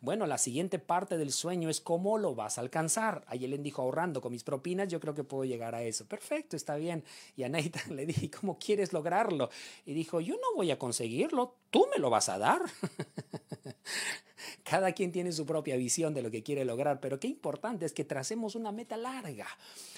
Bueno, 0.00 0.26
la 0.26 0.38
siguiente 0.38 0.78
parte 0.78 1.18
del 1.18 1.32
sueño 1.32 1.68
es 1.68 1.80
cómo 1.80 2.18
lo 2.18 2.34
vas 2.34 2.58
a 2.58 2.60
alcanzar. 2.60 3.24
A 3.26 3.36
Yelen 3.36 3.62
dijo, 3.62 3.82
ahorrando 3.82 4.20
con 4.20 4.32
mis 4.32 4.44
propinas, 4.44 4.88
yo 4.88 5.00
creo 5.00 5.14
que 5.14 5.24
puedo 5.24 5.44
llegar 5.44 5.74
a 5.74 5.82
eso. 5.82 6.06
Perfecto, 6.06 6.56
está 6.56 6.76
bien. 6.76 7.04
Y 7.36 7.42
a 7.42 7.48
Nathan 7.48 7.82
le 7.96 8.06
dije, 8.06 8.30
¿cómo 8.30 8.58
quieres 8.58 8.92
lograrlo? 8.92 9.50
Y 9.84 9.94
dijo, 9.94 10.20
yo 10.20 10.34
no 10.34 10.56
voy 10.56 10.70
a 10.70 10.78
conseguirlo, 10.78 11.56
tú 11.70 11.86
me 11.92 12.00
lo 12.00 12.10
vas 12.10 12.28
a 12.28 12.38
dar. 12.38 12.62
Cada 14.64 14.92
quien 14.92 15.12
tiene 15.12 15.32
su 15.32 15.46
propia 15.46 15.76
visión 15.76 16.14
de 16.14 16.22
lo 16.22 16.30
que 16.30 16.42
quiere 16.42 16.64
lograr, 16.64 17.00
pero 17.00 17.20
qué 17.20 17.28
importante 17.28 17.84
es 17.84 17.92
que 17.92 18.04
tracemos 18.04 18.54
una 18.54 18.72
meta 18.72 18.96
larga, 18.96 19.46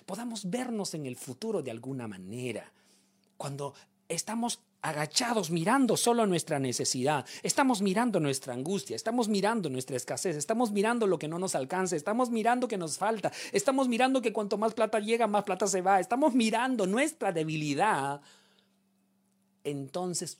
podamos 0.06 0.50
vernos 0.50 0.94
en 0.94 1.06
el 1.06 1.16
futuro 1.16 1.62
de 1.62 1.70
alguna 1.70 2.08
manera. 2.08 2.72
Cuando 3.36 3.74
estamos 4.08 4.60
agachados 4.82 5.50
mirando 5.50 5.96
solo 5.96 6.26
nuestra 6.26 6.58
necesidad, 6.58 7.24
estamos 7.44 7.80
mirando 7.80 8.18
nuestra 8.18 8.52
angustia, 8.52 8.96
estamos 8.96 9.28
mirando 9.28 9.70
nuestra 9.70 9.96
escasez, 9.96 10.36
estamos 10.36 10.72
mirando 10.72 11.06
lo 11.06 11.18
que 11.18 11.28
no 11.28 11.38
nos 11.38 11.54
alcanza, 11.54 11.94
estamos 11.94 12.30
mirando 12.30 12.66
que 12.66 12.76
nos 12.76 12.98
falta, 12.98 13.32
estamos 13.52 13.88
mirando 13.88 14.20
que 14.20 14.32
cuanto 14.32 14.58
más 14.58 14.74
plata 14.74 14.98
llega, 14.98 15.28
más 15.28 15.44
plata 15.44 15.68
se 15.68 15.82
va, 15.82 16.00
estamos 16.00 16.34
mirando 16.34 16.86
nuestra 16.86 17.32
debilidad, 17.32 18.20
entonces 19.62 20.38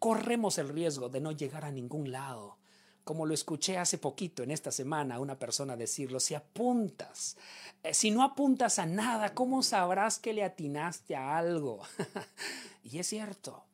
corremos 0.00 0.58
el 0.58 0.68
riesgo 0.68 1.08
de 1.08 1.20
no 1.20 1.30
llegar 1.32 1.64
a 1.64 1.70
ningún 1.70 2.10
lado. 2.10 2.58
Como 3.04 3.26
lo 3.26 3.34
escuché 3.34 3.76
hace 3.76 3.98
poquito 3.98 4.42
en 4.42 4.50
esta 4.50 4.72
semana 4.72 5.16
a 5.16 5.20
una 5.20 5.38
persona 5.38 5.76
decirlo, 5.76 6.20
si 6.20 6.34
apuntas, 6.34 7.36
eh, 7.82 7.92
si 7.92 8.10
no 8.10 8.22
apuntas 8.22 8.78
a 8.78 8.86
nada, 8.86 9.34
¿cómo 9.34 9.62
sabrás 9.62 10.18
que 10.18 10.32
le 10.32 10.42
atinaste 10.42 11.14
a 11.14 11.36
algo? 11.36 11.82
y 12.82 12.98
es 12.98 13.06
cierto, 13.06 13.66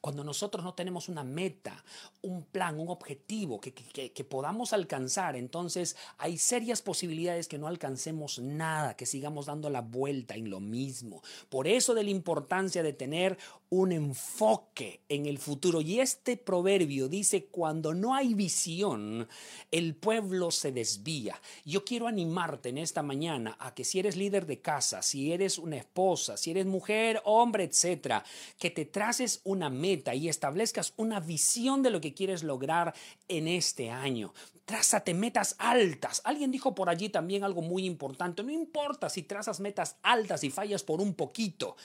cuando 0.00 0.22
nosotros 0.22 0.64
no 0.64 0.74
tenemos 0.74 1.08
una 1.08 1.24
meta, 1.24 1.84
un 2.22 2.44
plan, 2.44 2.78
un 2.78 2.88
objetivo 2.88 3.60
que, 3.60 3.72
que, 3.72 4.24
podamos 4.24 4.72
alcanzar, 4.72 5.34
entonces 5.34 5.96
hay 6.18 6.38
serias 6.38 6.82
posibilidades 6.82 7.48
que 7.48 7.58
no 7.58 7.66
alcancemos 7.66 8.38
nada, 8.38 8.96
que 8.96 9.06
sigamos 9.06 9.46
dando 9.46 9.70
la 9.70 9.80
vuelta 9.80 10.34
en 10.36 10.50
lo 10.50 10.60
mismo. 10.60 11.22
Por 11.48 11.66
eso 11.66 11.94
de 11.94 12.04
la 12.04 12.10
importancia 12.10 12.82
de 12.82 12.92
tener 12.92 13.38
un 13.70 13.92
enfoque 13.92 15.00
en 15.08 15.26
el 15.26 15.38
futuro. 15.38 15.80
Y 15.80 16.00
este 16.00 16.36
proverbio 16.36 17.08
dice, 17.08 17.46
cuando 17.46 17.92
no 17.92 18.14
hay 18.14 18.34
visión, 18.34 19.28
el 19.70 19.94
pueblo 19.94 20.50
se 20.50 20.72
desvía. 20.72 21.40
Yo 21.64 21.84
quiero 21.84 22.06
animarte 22.06 22.70
en 22.70 22.78
esta 22.78 23.02
mañana 23.02 23.56
a 23.58 23.74
que 23.74 23.84
si 23.84 23.98
eres 23.98 24.16
líder 24.16 24.46
de 24.46 24.60
casa, 24.60 25.02
si 25.02 25.32
eres 25.32 25.58
una 25.58 25.76
esposa, 25.76 26.36
si 26.36 26.52
eres 26.52 26.66
mujer, 26.66 27.20
hombre, 27.24 27.64
etcétera, 27.64 28.24
que 28.58 28.70
te 28.70 28.84
traces 28.84 29.40
una 29.44 29.68
meta 29.68 29.87
y 30.14 30.28
establezcas 30.28 30.92
una 30.96 31.20
visión 31.20 31.82
de 31.82 31.90
lo 31.90 32.00
que 32.00 32.14
quieres 32.14 32.42
lograr 32.42 32.94
en 33.28 33.48
este 33.48 33.90
año. 33.90 34.34
Trázate 34.64 35.14
metas 35.14 35.56
altas. 35.58 36.20
Alguien 36.24 36.50
dijo 36.50 36.74
por 36.74 36.90
allí 36.90 37.08
también 37.08 37.42
algo 37.42 37.62
muy 37.62 37.86
importante. 37.86 38.42
No 38.42 38.50
importa 38.50 39.08
si 39.08 39.22
trazas 39.22 39.60
metas 39.60 39.96
altas 40.02 40.44
y 40.44 40.50
fallas 40.50 40.82
por 40.82 41.00
un 41.00 41.14
poquito. 41.14 41.76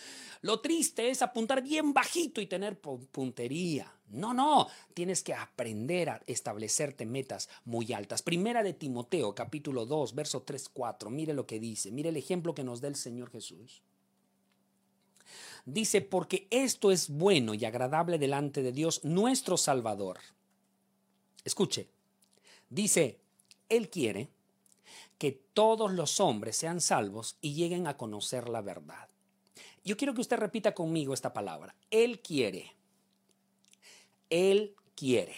Lo 0.42 0.60
triste 0.60 1.10
es 1.10 1.22
apuntar 1.22 1.64
bien 1.64 1.94
bajito 1.94 2.42
y 2.42 2.48
tener 2.48 2.78
puntería. 2.80 3.90
No, 4.10 4.34
no, 4.34 4.68
tienes 4.94 5.24
que 5.24 5.34
aprender 5.34 6.10
a 6.10 6.22
establecerte 6.28 7.06
metas 7.06 7.48
muy 7.64 7.94
altas. 7.94 8.22
Primera 8.22 8.62
de 8.62 8.74
Timoteo, 8.74 9.34
capítulo 9.34 9.86
2, 9.86 10.14
verso 10.14 10.42
3, 10.42 10.70
4. 10.70 11.10
Mire 11.10 11.34
lo 11.34 11.48
que 11.48 11.60
dice, 11.60 11.90
mire 11.90 12.10
el 12.10 12.18
ejemplo 12.18 12.54
que 12.54 12.66
nos 12.66 12.82
da 12.82 12.90
el 12.90 12.96
Señor 12.96 13.32
Jesús. 13.32 13.82
Dice, 15.66 16.02
porque 16.02 16.48
esto 16.50 16.92
es 16.92 17.10
bueno 17.10 17.54
y 17.54 17.66
agradable 17.66 18.18
delante 18.18 18.62
de 18.62 18.72
Dios 18.72 19.04
nuestro 19.04 19.58
Salvador. 19.58 20.20
Escuche, 21.46 21.88
dice, 22.70 23.20
Él 23.70 23.90
quiere 23.90 24.30
que 25.18 25.32
todos 25.32 25.92
los 25.92 26.20
hombres 26.20 26.58
sean 26.58 26.82
salvos 26.82 27.38
y 27.42 27.54
lleguen 27.54 27.88
a 27.88 27.96
conocer 27.96 28.50
la 28.50 28.62
verdad. 28.62 29.08
Yo 29.84 29.98
quiero 29.98 30.14
que 30.14 30.22
usted 30.22 30.38
repita 30.38 30.74
conmigo 30.74 31.14
esta 31.14 31.34
palabra. 31.34 31.76
Él 31.92 32.20
quiere. 32.22 32.74
Él 34.30 34.76
quiere. 34.96 35.36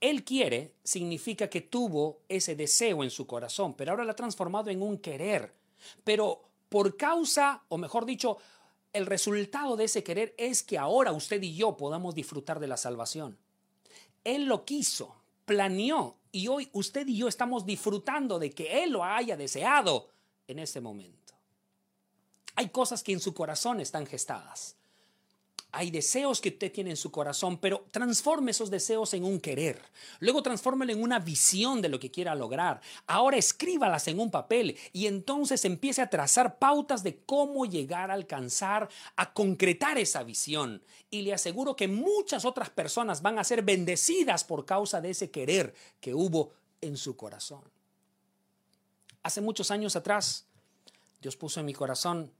Él 0.00 0.24
quiere 0.24 0.74
significa 0.84 1.48
que 1.48 1.60
tuvo 1.60 2.20
ese 2.28 2.54
deseo 2.54 3.02
en 3.02 3.10
su 3.10 3.26
corazón, 3.26 3.74
pero 3.74 3.90
ahora 3.90 4.04
lo 4.04 4.12
ha 4.12 4.16
transformado 4.16 4.70
en 4.70 4.82
un 4.82 4.98
querer. 4.98 5.52
Pero 6.04 6.42
por 6.68 6.96
causa, 6.96 7.62
o 7.68 7.78
mejor 7.78 8.06
dicho, 8.06 8.38
el 8.92 9.06
resultado 9.06 9.76
de 9.76 9.84
ese 9.84 10.02
querer 10.02 10.34
es 10.38 10.62
que 10.62 10.78
ahora 10.78 11.12
usted 11.12 11.42
y 11.42 11.54
yo 11.54 11.76
podamos 11.76 12.14
disfrutar 12.14 12.58
de 12.60 12.66
la 12.66 12.76
salvación. 12.76 13.38
Él 14.24 14.44
lo 14.44 14.64
quiso, 14.64 15.14
planeó 15.44 16.16
y 16.32 16.48
hoy 16.48 16.68
usted 16.72 17.06
y 17.06 17.16
yo 17.16 17.28
estamos 17.28 17.66
disfrutando 17.66 18.38
de 18.38 18.50
que 18.50 18.82
Él 18.82 18.92
lo 18.92 19.04
haya 19.04 19.36
deseado 19.36 20.08
en 20.46 20.58
ese 20.58 20.80
momento. 20.80 21.34
Hay 22.54 22.70
cosas 22.70 23.02
que 23.02 23.12
en 23.12 23.20
su 23.20 23.34
corazón 23.34 23.80
están 23.80 24.06
gestadas. 24.06 24.77
Hay 25.70 25.90
deseos 25.90 26.40
que 26.40 26.48
usted 26.48 26.72
tiene 26.72 26.90
en 26.90 26.96
su 26.96 27.10
corazón, 27.10 27.58
pero 27.58 27.84
transforme 27.90 28.52
esos 28.52 28.70
deseos 28.70 29.12
en 29.12 29.24
un 29.24 29.38
querer. 29.38 29.82
Luego 30.18 30.42
transfórmelo 30.42 30.92
en 30.92 31.02
una 31.02 31.18
visión 31.18 31.82
de 31.82 31.90
lo 31.90 32.00
que 32.00 32.10
quiera 32.10 32.34
lograr. 32.34 32.80
Ahora 33.06 33.36
escríbalas 33.36 34.08
en 34.08 34.18
un 34.18 34.30
papel 34.30 34.78
y 34.94 35.06
entonces 35.06 35.66
empiece 35.66 36.00
a 36.00 36.08
trazar 36.08 36.58
pautas 36.58 37.02
de 37.02 37.18
cómo 37.26 37.66
llegar 37.66 38.10
a 38.10 38.14
alcanzar, 38.14 38.88
a 39.16 39.34
concretar 39.34 39.98
esa 39.98 40.22
visión. 40.22 40.82
Y 41.10 41.20
le 41.20 41.34
aseguro 41.34 41.76
que 41.76 41.86
muchas 41.86 42.46
otras 42.46 42.70
personas 42.70 43.20
van 43.20 43.38
a 43.38 43.44
ser 43.44 43.62
bendecidas 43.62 44.44
por 44.44 44.64
causa 44.64 45.02
de 45.02 45.10
ese 45.10 45.30
querer 45.30 45.74
que 46.00 46.14
hubo 46.14 46.52
en 46.80 46.96
su 46.96 47.14
corazón. 47.14 47.62
Hace 49.22 49.42
muchos 49.42 49.70
años 49.70 49.96
atrás, 49.96 50.46
Dios 51.20 51.36
puso 51.36 51.60
en 51.60 51.66
mi 51.66 51.74
corazón 51.74 52.32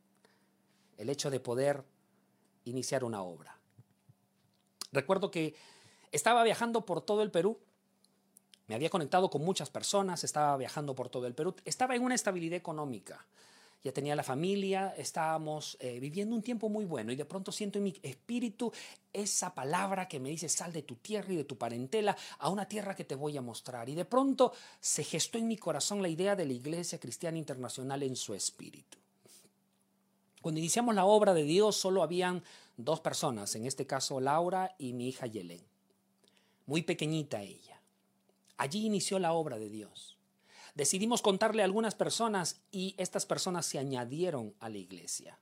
el 0.97 1.11
hecho 1.11 1.31
de 1.31 1.41
poder 1.41 1.85
iniciar 2.69 3.05
una 3.05 3.23
obra. 3.23 3.59
Recuerdo 4.93 5.31
que 5.31 5.55
estaba 6.13 6.43
viajando 6.45 6.85
por 6.85 7.03
todo 7.03 7.23
el 7.23 7.31
Perú, 7.31 7.59
me 8.67 8.75
había 8.75 8.91
conectado 8.91 9.31
con 9.31 9.43
muchas 9.43 9.71
personas, 9.71 10.25
estaba 10.25 10.57
viajando 10.57 10.95
por 10.95 11.09
todo 11.09 11.27
el 11.27 11.35
Perú, 11.35 11.55
estaba 11.65 11.97
en 11.97 12.03
una 12.03 12.15
estabilidad 12.15 12.57
económica, 12.57 13.27
ya 13.83 13.93
tenía 13.93 14.17
la 14.17 14.25
familia, 14.25 14.93
estábamos 14.97 15.77
eh, 15.81 16.01
viviendo 16.01 16.35
un 16.35 16.43
tiempo 16.43 16.69
muy 16.69 16.85
bueno 16.85 17.13
y 17.13 17.17
de 17.17 17.25
pronto 17.25 17.53
siento 17.53 17.79
en 17.79 17.85
mi 17.85 17.97
espíritu 18.03 18.73
esa 19.13 19.55
palabra 19.55 20.09
que 20.09 20.19
me 20.19 20.31
dice 20.31 20.49
sal 20.49 20.73
de 20.73 20.83
tu 20.83 20.97
tierra 20.97 21.33
y 21.33 21.37
de 21.37 21.45
tu 21.45 21.57
parentela 21.57 22.17
a 22.39 22.51
una 22.51 22.67
tierra 22.67 22.97
que 22.97 23.05
te 23.05 23.15
voy 23.15 23.37
a 23.37 23.43
mostrar. 23.43 23.89
Y 23.89 23.95
de 23.95 24.05
pronto 24.05 24.53
se 24.81 25.05
gestó 25.05 25.39
en 25.39 25.47
mi 25.47 25.57
corazón 25.57 26.03
la 26.03 26.09
idea 26.09 26.35
de 26.35 26.47
la 26.47 26.53
Iglesia 26.53 26.99
Cristiana 26.99 27.39
Internacional 27.39 28.03
en 28.03 28.17
su 28.17 28.35
espíritu. 28.35 28.99
Cuando 30.43 30.61
iniciamos 30.61 30.95
la 30.95 31.05
obra 31.05 31.35
de 31.35 31.45
Dios 31.45 31.77
solo 31.77 32.03
habían 32.03 32.43
dos 32.77 33.01
personas, 33.01 33.55
en 33.57 33.67
este 33.67 33.87
caso 33.87 34.21
Laura 34.21 34.75
y 34.79 34.93
mi 34.93 35.09
hija 35.09 35.27
Yelén. 35.27 35.65
Muy 36.67 36.83
pequeñita 36.83 37.43
ella. 37.43 37.81
Allí 38.57 38.87
inició 38.87 39.19
la 39.19 39.33
obra 39.33 39.59
de 39.59 39.69
Dios. 39.69 40.17
Decidimos 40.75 41.23
contarle 41.23 41.63
a 41.63 41.65
algunas 41.65 41.95
personas 41.95 42.61
y 42.71 42.95
estas 42.99 43.27
personas 43.27 43.67
se 43.67 43.79
añadieron 43.79 44.55
a 44.61 44.69
la 44.69 44.79
iglesia. 44.79 45.39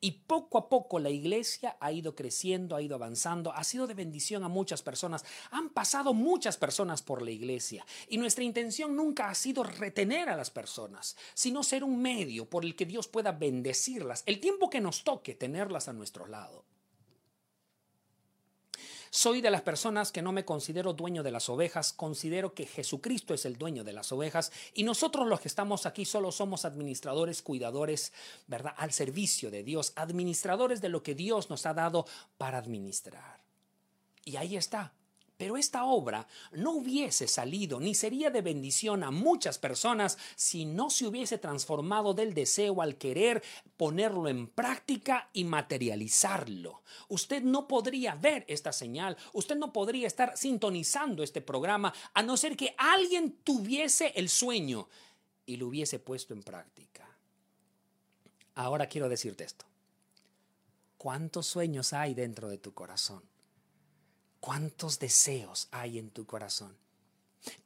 Y 0.00 0.12
poco 0.12 0.58
a 0.58 0.68
poco 0.68 0.98
la 0.98 1.10
iglesia 1.10 1.76
ha 1.80 1.92
ido 1.92 2.14
creciendo, 2.14 2.76
ha 2.76 2.82
ido 2.82 2.94
avanzando, 2.94 3.52
ha 3.52 3.64
sido 3.64 3.86
de 3.86 3.94
bendición 3.94 4.44
a 4.44 4.48
muchas 4.48 4.82
personas. 4.82 5.24
Han 5.50 5.70
pasado 5.70 6.14
muchas 6.14 6.56
personas 6.56 7.02
por 7.02 7.22
la 7.22 7.30
iglesia 7.30 7.84
y 8.08 8.18
nuestra 8.18 8.44
intención 8.44 8.96
nunca 8.96 9.28
ha 9.28 9.34
sido 9.34 9.62
retener 9.62 10.28
a 10.28 10.36
las 10.36 10.50
personas, 10.50 11.16
sino 11.34 11.62
ser 11.62 11.84
un 11.84 12.00
medio 12.00 12.48
por 12.48 12.64
el 12.64 12.76
que 12.76 12.86
Dios 12.86 13.08
pueda 13.08 13.32
bendecirlas 13.32 14.22
el 14.26 14.40
tiempo 14.40 14.70
que 14.70 14.80
nos 14.80 15.04
toque 15.04 15.34
tenerlas 15.34 15.88
a 15.88 15.92
nuestro 15.92 16.26
lado. 16.26 16.64
Soy 19.10 19.40
de 19.40 19.50
las 19.50 19.62
personas 19.62 20.12
que 20.12 20.22
no 20.22 20.32
me 20.32 20.44
considero 20.44 20.92
dueño 20.92 21.22
de 21.22 21.30
las 21.30 21.48
ovejas, 21.48 21.92
considero 21.92 22.54
que 22.54 22.66
Jesucristo 22.66 23.34
es 23.34 23.44
el 23.44 23.56
dueño 23.56 23.84
de 23.84 23.92
las 23.92 24.12
ovejas 24.12 24.52
y 24.74 24.82
nosotros 24.82 25.26
los 25.26 25.40
que 25.40 25.48
estamos 25.48 25.86
aquí 25.86 26.04
solo 26.04 26.32
somos 26.32 26.64
administradores, 26.64 27.42
cuidadores, 27.42 28.12
¿verdad? 28.46 28.74
Al 28.76 28.92
servicio 28.92 29.50
de 29.50 29.62
Dios, 29.62 29.92
administradores 29.96 30.80
de 30.80 30.88
lo 30.88 31.02
que 31.02 31.14
Dios 31.14 31.50
nos 31.50 31.66
ha 31.66 31.74
dado 31.74 32.06
para 32.38 32.58
administrar. 32.58 33.40
Y 34.24 34.36
ahí 34.36 34.56
está, 34.56 34.92
pero 35.36 35.56
esta 35.56 35.84
obra 35.84 36.26
no 36.52 36.72
hubiese 36.72 37.28
salido 37.28 37.78
ni 37.80 37.94
sería 37.94 38.30
de 38.30 38.42
bendición 38.42 39.04
a 39.04 39.10
muchas 39.10 39.58
personas 39.58 40.16
si 40.34 40.64
no 40.64 40.90
se 40.90 41.06
hubiese 41.06 41.38
transformado 41.38 42.14
del 42.14 42.34
deseo 42.34 42.80
al 42.80 42.96
querer 42.96 43.42
ponerlo 43.76 44.28
en 44.28 44.46
práctica 44.46 45.28
y 45.32 45.44
materializarlo. 45.44 46.82
Usted 47.08 47.42
no 47.42 47.68
podría 47.68 48.14
ver 48.14 48.44
esta 48.48 48.72
señal, 48.72 49.16
usted 49.32 49.56
no 49.56 49.72
podría 49.72 50.06
estar 50.06 50.36
sintonizando 50.36 51.22
este 51.22 51.40
programa 51.40 51.92
a 52.14 52.22
no 52.22 52.36
ser 52.36 52.56
que 52.56 52.74
alguien 52.78 53.36
tuviese 53.44 54.12
el 54.16 54.28
sueño 54.28 54.88
y 55.44 55.56
lo 55.56 55.68
hubiese 55.68 55.98
puesto 55.98 56.32
en 56.34 56.42
práctica. 56.42 57.08
Ahora 58.54 58.88
quiero 58.88 59.08
decirte 59.08 59.44
esto. 59.44 59.66
¿Cuántos 60.96 61.46
sueños 61.46 61.92
hay 61.92 62.14
dentro 62.14 62.48
de 62.48 62.56
tu 62.56 62.72
corazón? 62.72 63.22
¿Cuántos 64.46 65.00
deseos 65.00 65.66
hay 65.72 65.98
en 65.98 66.10
tu 66.10 66.24
corazón? 66.24 66.76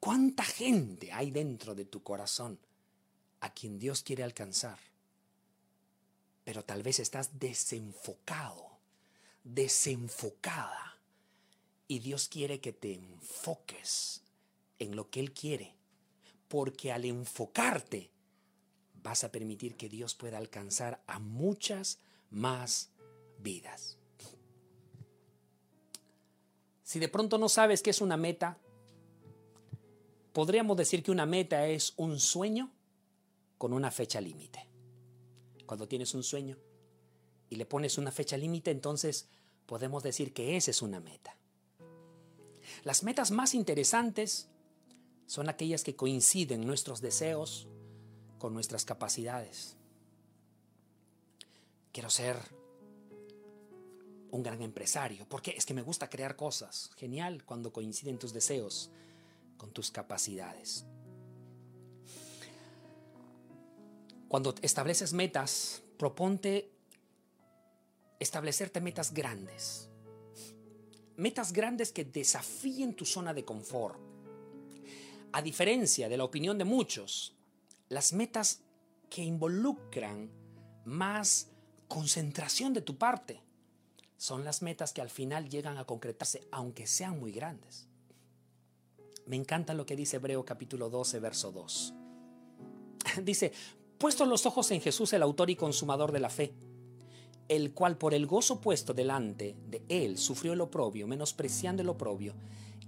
¿Cuánta 0.00 0.42
gente 0.42 1.12
hay 1.12 1.30
dentro 1.30 1.74
de 1.74 1.84
tu 1.84 2.02
corazón 2.02 2.58
a 3.40 3.52
quien 3.52 3.78
Dios 3.78 4.02
quiere 4.02 4.22
alcanzar? 4.22 4.78
Pero 6.42 6.64
tal 6.64 6.82
vez 6.82 6.98
estás 6.98 7.38
desenfocado, 7.38 8.78
desenfocada. 9.44 10.96
Y 11.86 11.98
Dios 11.98 12.28
quiere 12.28 12.62
que 12.62 12.72
te 12.72 12.94
enfoques 12.94 14.22
en 14.78 14.96
lo 14.96 15.10
que 15.10 15.20
Él 15.20 15.34
quiere. 15.34 15.74
Porque 16.48 16.92
al 16.92 17.04
enfocarte 17.04 18.10
vas 19.02 19.22
a 19.22 19.30
permitir 19.30 19.76
que 19.76 19.90
Dios 19.90 20.14
pueda 20.14 20.38
alcanzar 20.38 21.02
a 21.06 21.18
muchas 21.18 21.98
más 22.30 22.88
vidas. 23.38 23.99
Si 26.90 26.98
de 26.98 27.06
pronto 27.06 27.38
no 27.38 27.48
sabes 27.48 27.82
qué 27.82 27.90
es 27.90 28.00
una 28.00 28.16
meta, 28.16 28.58
podríamos 30.32 30.76
decir 30.76 31.04
que 31.04 31.12
una 31.12 31.24
meta 31.24 31.68
es 31.68 31.94
un 31.96 32.18
sueño 32.18 32.72
con 33.58 33.72
una 33.72 33.92
fecha 33.92 34.20
límite. 34.20 34.68
Cuando 35.66 35.86
tienes 35.86 36.14
un 36.14 36.24
sueño 36.24 36.58
y 37.48 37.54
le 37.54 37.64
pones 37.64 37.96
una 37.96 38.10
fecha 38.10 38.36
límite, 38.36 38.72
entonces 38.72 39.28
podemos 39.66 40.02
decir 40.02 40.34
que 40.34 40.56
esa 40.56 40.72
es 40.72 40.82
una 40.82 40.98
meta. 40.98 41.36
Las 42.82 43.04
metas 43.04 43.30
más 43.30 43.54
interesantes 43.54 44.48
son 45.26 45.48
aquellas 45.48 45.84
que 45.84 45.94
coinciden 45.94 46.66
nuestros 46.66 47.00
deseos 47.00 47.68
con 48.40 48.52
nuestras 48.52 48.84
capacidades. 48.84 49.76
Quiero 51.92 52.10
ser 52.10 52.59
un 54.30 54.42
gran 54.42 54.62
empresario. 54.62 55.26
porque 55.28 55.54
Es 55.56 55.66
que 55.66 55.74
me 55.74 55.82
gusta 55.82 56.08
crear 56.08 56.36
cosas. 56.36 56.90
Genial 56.96 57.44
cuando 57.44 57.72
coinciden 57.72 58.18
tus 58.18 58.32
deseos 58.32 58.90
con 59.56 59.70
tus 59.70 59.90
capacidades. 59.90 60.84
Cuando 64.28 64.54
estableces 64.62 65.12
metas, 65.12 65.82
proponte 65.98 66.70
establecerte 68.18 68.80
metas 68.80 69.12
grandes. 69.12 69.88
Metas 71.16 71.52
grandes 71.52 71.92
que 71.92 72.04
desafíen 72.04 72.94
tu 72.94 73.04
zona 73.04 73.34
de 73.34 73.44
confort. 73.44 73.98
A 75.32 75.42
diferencia 75.42 76.08
de 76.08 76.16
la 76.16 76.24
opinión 76.24 76.58
de 76.58 76.64
muchos, 76.64 77.34
las 77.88 78.12
metas 78.12 78.62
que 79.08 79.22
involucran 79.22 80.30
más 80.84 81.48
concentración 81.88 82.72
de 82.72 82.82
tu 82.82 82.96
parte 82.96 83.42
son 84.20 84.44
las 84.44 84.60
metas 84.60 84.92
que 84.92 85.00
al 85.00 85.08
final 85.08 85.48
llegan 85.48 85.78
a 85.78 85.86
concretarse, 85.86 86.46
aunque 86.50 86.86
sean 86.86 87.18
muy 87.18 87.32
grandes. 87.32 87.88
Me 89.24 89.34
encanta 89.34 89.72
lo 89.72 89.86
que 89.86 89.96
dice 89.96 90.18
Hebreo 90.18 90.44
capítulo 90.44 90.90
12, 90.90 91.20
verso 91.20 91.50
2. 91.52 91.94
Dice, 93.22 93.50
puestos 93.96 94.28
los 94.28 94.44
ojos 94.44 94.70
en 94.72 94.82
Jesús, 94.82 95.14
el 95.14 95.22
autor 95.22 95.48
y 95.48 95.56
consumador 95.56 96.12
de 96.12 96.20
la 96.20 96.28
fe, 96.28 96.52
el 97.48 97.72
cual 97.72 97.96
por 97.96 98.12
el 98.12 98.26
gozo 98.26 98.60
puesto 98.60 98.92
delante 98.92 99.56
de 99.66 99.82
él 99.88 100.18
sufrió 100.18 100.52
el 100.52 100.60
oprobio, 100.60 101.06
menospreciando 101.06 101.80
el 101.80 101.88
oprobio, 101.88 102.34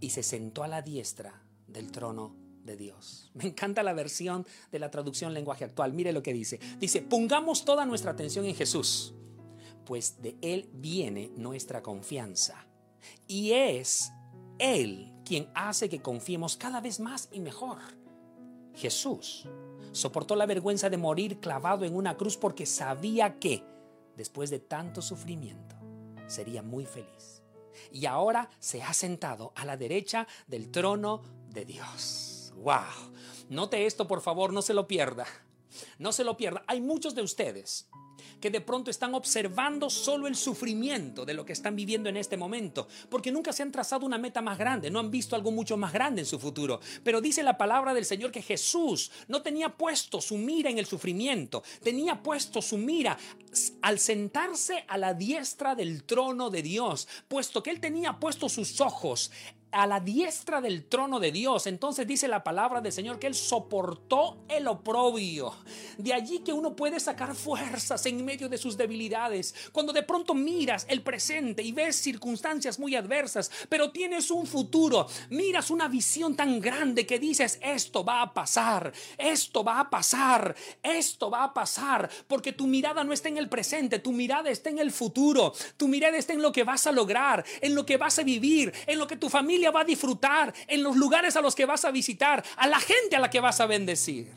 y 0.00 0.10
se 0.10 0.22
sentó 0.22 0.64
a 0.64 0.68
la 0.68 0.82
diestra 0.82 1.42
del 1.66 1.90
trono 1.90 2.36
de 2.62 2.76
Dios. 2.76 3.30
Me 3.32 3.44
encanta 3.44 3.82
la 3.82 3.94
versión 3.94 4.46
de 4.70 4.78
la 4.78 4.90
traducción 4.90 5.32
lenguaje 5.32 5.64
actual. 5.64 5.94
Mire 5.94 6.12
lo 6.12 6.22
que 6.22 6.34
dice. 6.34 6.60
Dice, 6.78 7.00
pongamos 7.00 7.64
toda 7.64 7.86
nuestra 7.86 8.10
atención 8.10 8.44
en 8.44 8.54
Jesús 8.54 9.14
pues 9.84 10.22
de 10.22 10.36
Él 10.40 10.68
viene 10.72 11.30
nuestra 11.36 11.82
confianza. 11.82 12.66
Y 13.26 13.52
es 13.52 14.12
Él 14.58 15.12
quien 15.24 15.48
hace 15.54 15.88
que 15.88 16.02
confiemos 16.02 16.56
cada 16.56 16.80
vez 16.80 17.00
más 17.00 17.28
y 17.32 17.40
mejor. 17.40 17.78
Jesús 18.74 19.46
soportó 19.92 20.36
la 20.36 20.46
vergüenza 20.46 20.88
de 20.90 20.96
morir 20.96 21.38
clavado 21.38 21.84
en 21.84 21.94
una 21.94 22.16
cruz 22.16 22.36
porque 22.36 22.66
sabía 22.66 23.38
que, 23.38 23.62
después 24.16 24.50
de 24.50 24.58
tanto 24.58 25.02
sufrimiento, 25.02 25.76
sería 26.26 26.62
muy 26.62 26.86
feliz. 26.86 27.42
Y 27.90 28.06
ahora 28.06 28.50
se 28.58 28.82
ha 28.82 28.92
sentado 28.92 29.52
a 29.56 29.64
la 29.64 29.76
derecha 29.76 30.26
del 30.46 30.70
trono 30.70 31.22
de 31.48 31.64
Dios. 31.64 32.52
¡Wow! 32.56 33.12
Note 33.48 33.86
esto, 33.86 34.06
por 34.06 34.20
favor, 34.20 34.52
no 34.52 34.62
se 34.62 34.74
lo 34.74 34.86
pierda. 34.86 35.26
No 35.98 36.12
se 36.12 36.24
lo 36.24 36.36
pierda. 36.36 36.62
Hay 36.66 36.80
muchos 36.80 37.14
de 37.14 37.22
ustedes 37.22 37.88
que 38.40 38.50
de 38.50 38.60
pronto 38.60 38.90
están 38.90 39.14
observando 39.14 39.88
solo 39.90 40.26
el 40.26 40.36
sufrimiento 40.36 41.24
de 41.24 41.34
lo 41.34 41.44
que 41.44 41.52
están 41.52 41.76
viviendo 41.76 42.08
en 42.08 42.16
este 42.16 42.36
momento, 42.36 42.88
porque 43.08 43.32
nunca 43.32 43.52
se 43.52 43.62
han 43.62 43.72
trazado 43.72 44.06
una 44.06 44.18
meta 44.18 44.42
más 44.42 44.58
grande, 44.58 44.90
no 44.90 44.98
han 44.98 45.10
visto 45.10 45.36
algo 45.36 45.50
mucho 45.50 45.76
más 45.76 45.92
grande 45.92 46.22
en 46.22 46.26
su 46.26 46.38
futuro. 46.38 46.80
Pero 47.04 47.20
dice 47.20 47.42
la 47.42 47.56
palabra 47.56 47.94
del 47.94 48.04
Señor 48.04 48.32
que 48.32 48.42
Jesús 48.42 49.10
no 49.28 49.42
tenía 49.42 49.76
puesto 49.76 50.20
su 50.20 50.36
mira 50.36 50.70
en 50.70 50.78
el 50.78 50.86
sufrimiento, 50.86 51.62
tenía 51.82 52.22
puesto 52.22 52.60
su 52.60 52.78
mira 52.78 53.16
al 53.80 53.98
sentarse 53.98 54.84
a 54.88 54.98
la 54.98 55.14
diestra 55.14 55.74
del 55.74 56.04
trono 56.04 56.50
de 56.50 56.62
Dios, 56.62 57.08
puesto 57.28 57.62
que 57.62 57.70
él 57.70 57.80
tenía 57.80 58.18
puesto 58.18 58.48
sus 58.48 58.80
ojos 58.80 59.30
a 59.72 59.86
la 59.86 60.00
diestra 60.00 60.60
del 60.60 60.84
trono 60.84 61.18
de 61.18 61.32
Dios. 61.32 61.66
Entonces 61.66 62.06
dice 62.06 62.28
la 62.28 62.44
palabra 62.44 62.80
del 62.80 62.92
Señor 62.92 63.18
que 63.18 63.26
Él 63.26 63.34
soportó 63.34 64.44
el 64.48 64.68
oprobio. 64.68 65.54
De 65.98 66.12
allí 66.12 66.40
que 66.40 66.52
uno 66.52 66.76
puede 66.76 67.00
sacar 67.00 67.34
fuerzas 67.34 68.04
en 68.06 68.24
medio 68.24 68.48
de 68.48 68.58
sus 68.58 68.76
debilidades. 68.76 69.54
Cuando 69.72 69.92
de 69.92 70.02
pronto 70.02 70.34
miras 70.34 70.86
el 70.88 71.02
presente 71.02 71.62
y 71.62 71.72
ves 71.72 71.96
circunstancias 71.96 72.78
muy 72.78 72.94
adversas, 72.94 73.50
pero 73.68 73.90
tienes 73.90 74.30
un 74.30 74.46
futuro, 74.46 75.06
miras 75.30 75.70
una 75.70 75.88
visión 75.88 76.36
tan 76.36 76.60
grande 76.60 77.06
que 77.06 77.18
dices, 77.18 77.58
esto 77.62 78.04
va 78.04 78.22
a 78.22 78.34
pasar, 78.34 78.92
esto 79.16 79.64
va 79.64 79.80
a 79.80 79.90
pasar, 79.90 80.54
esto 80.82 81.30
va 81.30 81.44
a 81.44 81.54
pasar, 81.54 82.10
porque 82.26 82.52
tu 82.52 82.66
mirada 82.66 83.04
no 83.04 83.12
está 83.12 83.28
en 83.28 83.38
el 83.38 83.48
presente, 83.48 83.98
tu 83.98 84.12
mirada 84.12 84.50
está 84.50 84.70
en 84.70 84.78
el 84.78 84.92
futuro, 84.92 85.54
tu 85.76 85.88
mirada 85.88 86.18
está 86.18 86.32
en 86.32 86.42
lo 86.42 86.52
que 86.52 86.64
vas 86.64 86.86
a 86.86 86.92
lograr, 86.92 87.44
en 87.60 87.74
lo 87.74 87.86
que 87.86 87.96
vas 87.96 88.18
a 88.18 88.22
vivir, 88.22 88.72
en 88.86 88.98
lo 88.98 89.06
que 89.06 89.16
tu 89.16 89.28
familia 89.28 89.61
va 89.70 89.82
a 89.82 89.84
disfrutar, 89.84 90.52
en 90.66 90.82
los 90.82 90.96
lugares 90.96 91.36
a 91.36 91.40
los 91.40 91.54
que 91.54 91.66
vas 91.66 91.84
a 91.84 91.90
visitar, 91.90 92.42
a 92.56 92.66
la 92.66 92.80
gente 92.80 93.16
a 93.16 93.20
la 93.20 93.30
que 93.30 93.40
vas 93.40 93.60
a 93.60 93.66
bendecir. 93.66 94.30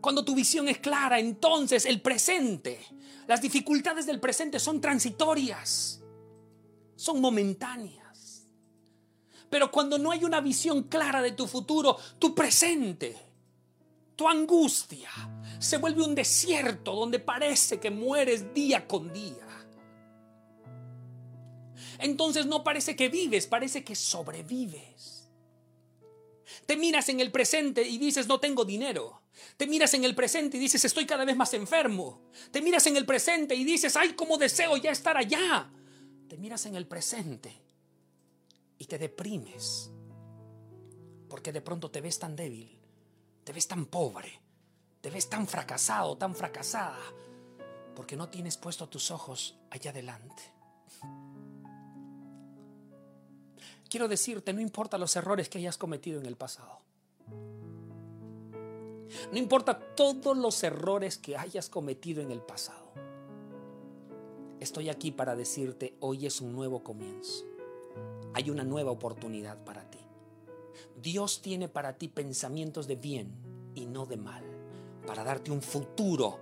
Cuando 0.00 0.24
tu 0.24 0.34
visión 0.34 0.68
es 0.68 0.78
clara, 0.78 1.18
entonces 1.18 1.84
el 1.84 2.00
presente, 2.00 2.80
las 3.26 3.42
dificultades 3.42 4.06
del 4.06 4.20
presente 4.20 4.60
son 4.60 4.80
transitorias, 4.80 6.00
son 6.94 7.20
momentáneas. 7.20 8.46
Pero 9.50 9.70
cuando 9.70 9.98
no 9.98 10.12
hay 10.12 10.24
una 10.24 10.40
visión 10.40 10.84
clara 10.84 11.22
de 11.22 11.32
tu 11.32 11.46
futuro, 11.46 11.96
tu 12.18 12.34
presente, 12.34 13.16
tu 14.14 14.28
angustia, 14.28 15.10
se 15.58 15.78
vuelve 15.78 16.02
un 16.02 16.14
desierto 16.14 16.94
donde 16.94 17.18
parece 17.18 17.80
que 17.80 17.90
mueres 17.90 18.54
día 18.54 18.86
con 18.86 19.12
día 19.12 19.47
entonces 21.98 22.46
no 22.46 22.64
parece 22.64 22.96
que 22.96 23.08
vives, 23.08 23.46
parece 23.46 23.84
que 23.84 23.94
sobrevives. 23.94 25.28
Te 26.66 26.76
miras 26.76 27.08
en 27.08 27.20
el 27.20 27.30
presente 27.30 27.82
y 27.82 27.98
dices, 27.98 28.26
no 28.26 28.40
tengo 28.40 28.64
dinero. 28.64 29.22
Te 29.56 29.66
miras 29.66 29.94
en 29.94 30.04
el 30.04 30.14
presente 30.14 30.56
y 30.56 30.60
dices, 30.60 30.84
estoy 30.84 31.06
cada 31.06 31.24
vez 31.24 31.36
más 31.36 31.54
enfermo. 31.54 32.22
Te 32.50 32.62
miras 32.62 32.86
en 32.86 32.96
el 32.96 33.06
presente 33.06 33.54
y 33.54 33.64
dices, 33.64 33.96
ay, 33.96 34.14
cómo 34.14 34.38
deseo 34.38 34.76
ya 34.76 34.90
estar 34.90 35.16
allá. 35.16 35.70
Te 36.28 36.36
miras 36.36 36.66
en 36.66 36.76
el 36.76 36.86
presente 36.86 37.52
y 38.78 38.84
te 38.84 38.98
deprimes. 38.98 39.90
Porque 41.28 41.52
de 41.52 41.60
pronto 41.60 41.90
te 41.90 42.00
ves 42.00 42.18
tan 42.18 42.36
débil, 42.36 42.78
te 43.44 43.52
ves 43.52 43.68
tan 43.68 43.86
pobre, 43.86 44.40
te 45.00 45.10
ves 45.10 45.28
tan 45.28 45.46
fracasado, 45.46 46.16
tan 46.16 46.34
fracasada. 46.34 46.98
Porque 47.94 48.16
no 48.16 48.28
tienes 48.28 48.56
puesto 48.56 48.88
tus 48.88 49.10
ojos 49.10 49.58
allá 49.70 49.90
adelante. 49.90 50.42
Quiero 53.88 54.08
decirte, 54.08 54.52
no 54.52 54.60
importa 54.60 54.98
los 54.98 55.14
errores 55.16 55.48
que 55.48 55.58
hayas 55.58 55.78
cometido 55.78 56.20
en 56.20 56.26
el 56.26 56.36
pasado. 56.36 56.80
No 59.32 59.38
importa 59.38 59.78
todos 59.94 60.36
los 60.36 60.62
errores 60.62 61.18
que 61.18 61.36
hayas 61.36 61.68
cometido 61.68 62.22
en 62.22 62.30
el 62.30 62.40
pasado. 62.40 62.92
Estoy 64.60 64.88
aquí 64.88 65.12
para 65.12 65.36
decirte, 65.36 65.96
hoy 66.00 66.26
es 66.26 66.40
un 66.40 66.52
nuevo 66.52 66.82
comienzo. 66.82 67.44
Hay 68.34 68.50
una 68.50 68.64
nueva 68.64 68.90
oportunidad 68.90 69.62
para 69.64 69.88
ti. 69.90 69.98
Dios 71.00 71.42
tiene 71.42 71.68
para 71.68 71.96
ti 71.96 72.08
pensamientos 72.08 72.86
de 72.86 72.96
bien 72.96 73.32
y 73.74 73.86
no 73.86 74.06
de 74.06 74.16
mal, 74.16 74.44
para 75.06 75.24
darte 75.24 75.50
un 75.50 75.62
futuro 75.62 76.38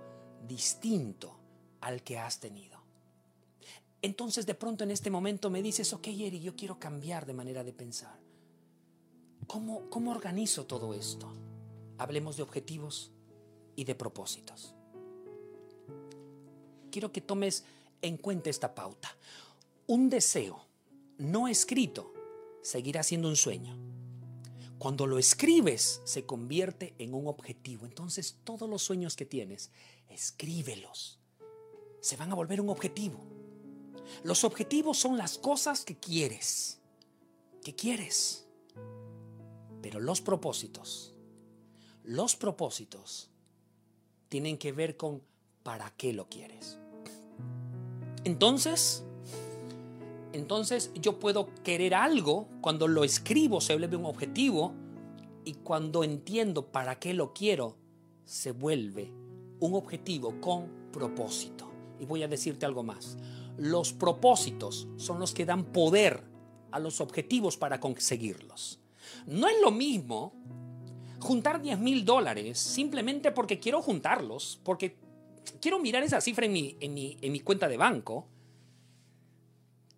distinto 0.47 1.37
al 1.81 2.03
que 2.03 2.17
has 2.17 2.39
tenido. 2.39 2.76
Entonces 4.01 4.45
de 4.45 4.53
pronto 4.53 4.83
en 4.83 4.91
este 4.91 5.09
momento 5.09 5.49
me 5.49 5.61
dices, 5.61 5.91
ok 5.93 6.07
Eri, 6.07 6.39
yo 6.39 6.55
quiero 6.55 6.79
cambiar 6.79 7.25
de 7.25 7.33
manera 7.33 7.63
de 7.63 7.73
pensar. 7.73 8.19
¿Cómo, 9.47 9.89
¿Cómo 9.89 10.11
organizo 10.11 10.65
todo 10.65 10.93
esto? 10.93 11.31
Hablemos 11.97 12.37
de 12.37 12.43
objetivos 12.43 13.11
y 13.75 13.85
de 13.85 13.95
propósitos. 13.95 14.75
Quiero 16.91 17.11
que 17.11 17.21
tomes 17.21 17.63
en 18.01 18.17
cuenta 18.17 18.49
esta 18.49 18.75
pauta. 18.75 19.15
Un 19.87 20.09
deseo 20.09 20.65
no 21.17 21.47
escrito 21.47 22.13
seguirá 22.61 23.03
siendo 23.03 23.27
un 23.27 23.35
sueño. 23.35 23.77
Cuando 24.77 25.07
lo 25.07 25.17
escribes 25.17 26.01
se 26.03 26.25
convierte 26.25 26.93
en 26.99 27.13
un 27.13 27.27
objetivo. 27.27 27.85
Entonces 27.85 28.37
todos 28.43 28.69
los 28.69 28.83
sueños 28.83 29.15
que 29.15 29.25
tienes, 29.25 29.71
escríbelos. 30.09 31.19
Se 31.99 32.15
van 32.15 32.31
a 32.31 32.35
volver 32.35 32.61
un 32.61 32.69
objetivo. 32.69 33.19
Los 34.23 34.43
objetivos 34.43 34.97
son 34.97 35.17
las 35.17 35.37
cosas 35.37 35.85
que 35.85 35.97
quieres, 35.97 36.79
que 37.63 37.75
quieres. 37.75 38.47
Pero 39.81 39.99
los 39.99 40.21
propósitos, 40.21 41.13
los 42.03 42.35
propósitos 42.35 43.29
tienen 44.29 44.57
que 44.57 44.71
ver 44.71 44.97
con 44.97 45.21
para 45.63 45.91
qué 45.91 46.13
lo 46.13 46.27
quieres. 46.29 46.79
Entonces, 48.23 49.03
entonces 50.33 50.91
yo 50.95 51.19
puedo 51.19 51.49
querer 51.63 51.93
algo 51.93 52.47
cuando 52.61 52.87
lo 52.87 53.03
escribo 53.03 53.61
se 53.61 53.75
vuelve 53.75 53.97
un 53.97 54.05
objetivo 54.05 54.73
y 55.45 55.53
cuando 55.55 56.03
entiendo 56.03 56.67
para 56.67 56.99
qué 56.99 57.13
lo 57.13 57.33
quiero 57.33 57.75
se 58.25 58.51
vuelve 58.51 59.11
un 59.59 59.73
objetivo 59.73 60.39
con 60.41 60.67
propósito. 60.91 61.71
Y 61.99 62.05
voy 62.05 62.23
a 62.23 62.27
decirte 62.27 62.65
algo 62.65 62.83
más. 62.83 63.17
Los 63.57 63.93
propósitos 63.93 64.87
son 64.97 65.19
los 65.19 65.33
que 65.33 65.45
dan 65.45 65.65
poder 65.65 66.23
a 66.71 66.79
los 66.79 67.01
objetivos 67.01 67.57
para 67.57 67.79
conseguirlos. 67.79 68.79
No 69.25 69.47
es 69.47 69.55
lo 69.61 69.71
mismo 69.71 70.33
juntar 71.19 71.61
10 71.61 71.79
mil 71.79 72.05
dólares 72.05 72.59
simplemente 72.59 73.31
porque 73.31 73.59
quiero 73.59 73.81
juntarlos, 73.81 74.59
porque 74.63 74.97
quiero 75.61 75.79
mirar 75.79 76.03
esa 76.03 76.21
cifra 76.21 76.45
en 76.45 76.53
mi, 76.53 76.77
en 76.79 76.93
mi, 77.31 77.39
cuenta 77.39 77.67
de 77.67 77.77
banco, 77.77 78.27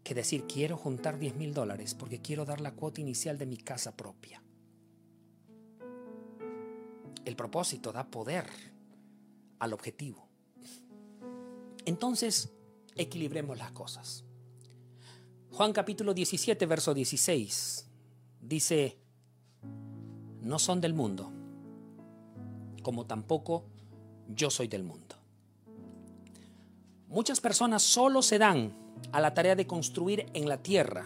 que 0.04 0.16
decir 0.16 0.46
quiero 0.48 0.78
juntar 0.78 1.20
10 1.20 1.36
mil 1.36 1.54
dólares 1.54 1.94
porque 1.94 2.22
quiero 2.22 2.46
dar 2.46 2.62
la 2.62 2.74
cuota 2.74 3.02
inicial 3.02 3.38
de 3.38 3.46
mi 3.46 3.58
casa 3.58 3.96
propia. 3.96 4.42
El 7.26 7.36
propósito 7.36 7.92
da 7.92 8.10
poder 8.10 8.48
al 9.60 9.74
objetivo. 9.74 10.28
Entonces, 11.86 12.52
equilibremos 13.00 13.58
las 13.58 13.72
cosas. 13.72 14.26
Juan 15.52 15.74
capítulo 15.74 16.14
17, 16.14 16.66
verso 16.66 16.94
16 16.94 17.88
dice, 18.42 18.98
no 20.42 20.60
son 20.60 20.82
del 20.82 20.94
mundo, 20.94 21.32
como 22.84 23.06
tampoco 23.06 23.66
yo 24.28 24.50
soy 24.50 24.68
del 24.68 24.84
mundo. 24.84 25.16
Muchas 27.08 27.42
personas 27.42 27.82
solo 27.82 28.22
se 28.22 28.38
dan 28.38 28.74
a 29.12 29.20
la 29.20 29.34
tarea 29.34 29.56
de 29.56 29.66
construir 29.66 30.28
en 30.34 30.48
la 30.48 30.62
tierra 30.62 31.06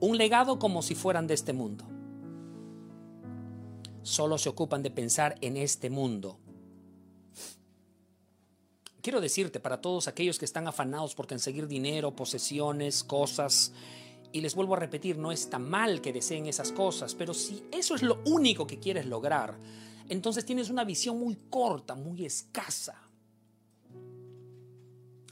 un 0.00 0.16
legado 0.16 0.58
como 0.58 0.82
si 0.82 0.94
fueran 0.94 1.26
de 1.26 1.34
este 1.34 1.52
mundo. 1.52 1.84
Solo 4.02 4.38
se 4.38 4.48
ocupan 4.48 4.82
de 4.82 4.90
pensar 4.90 5.36
en 5.40 5.56
este 5.56 5.90
mundo, 5.90 6.38
quiero 9.04 9.20
decirte 9.20 9.60
para 9.60 9.82
todos 9.82 10.08
aquellos 10.08 10.38
que 10.38 10.46
están 10.46 10.66
afanados 10.66 11.14
por 11.14 11.26
conseguir 11.26 11.68
dinero, 11.68 12.16
posesiones, 12.16 13.04
cosas, 13.04 13.70
y 14.32 14.40
les 14.40 14.54
vuelvo 14.54 14.74
a 14.74 14.78
repetir, 14.78 15.18
no 15.18 15.30
está 15.30 15.58
mal 15.58 16.00
que 16.00 16.10
deseen 16.10 16.46
esas 16.46 16.72
cosas, 16.72 17.14
pero 17.14 17.34
si 17.34 17.62
eso 17.70 17.94
es 17.94 18.02
lo 18.02 18.22
único 18.24 18.66
que 18.66 18.80
quieres 18.80 19.04
lograr, 19.04 19.58
entonces 20.08 20.46
tienes 20.46 20.70
una 20.70 20.84
visión 20.84 21.18
muy 21.18 21.36
corta, 21.50 21.94
muy 21.94 22.24
escasa. 22.24 22.98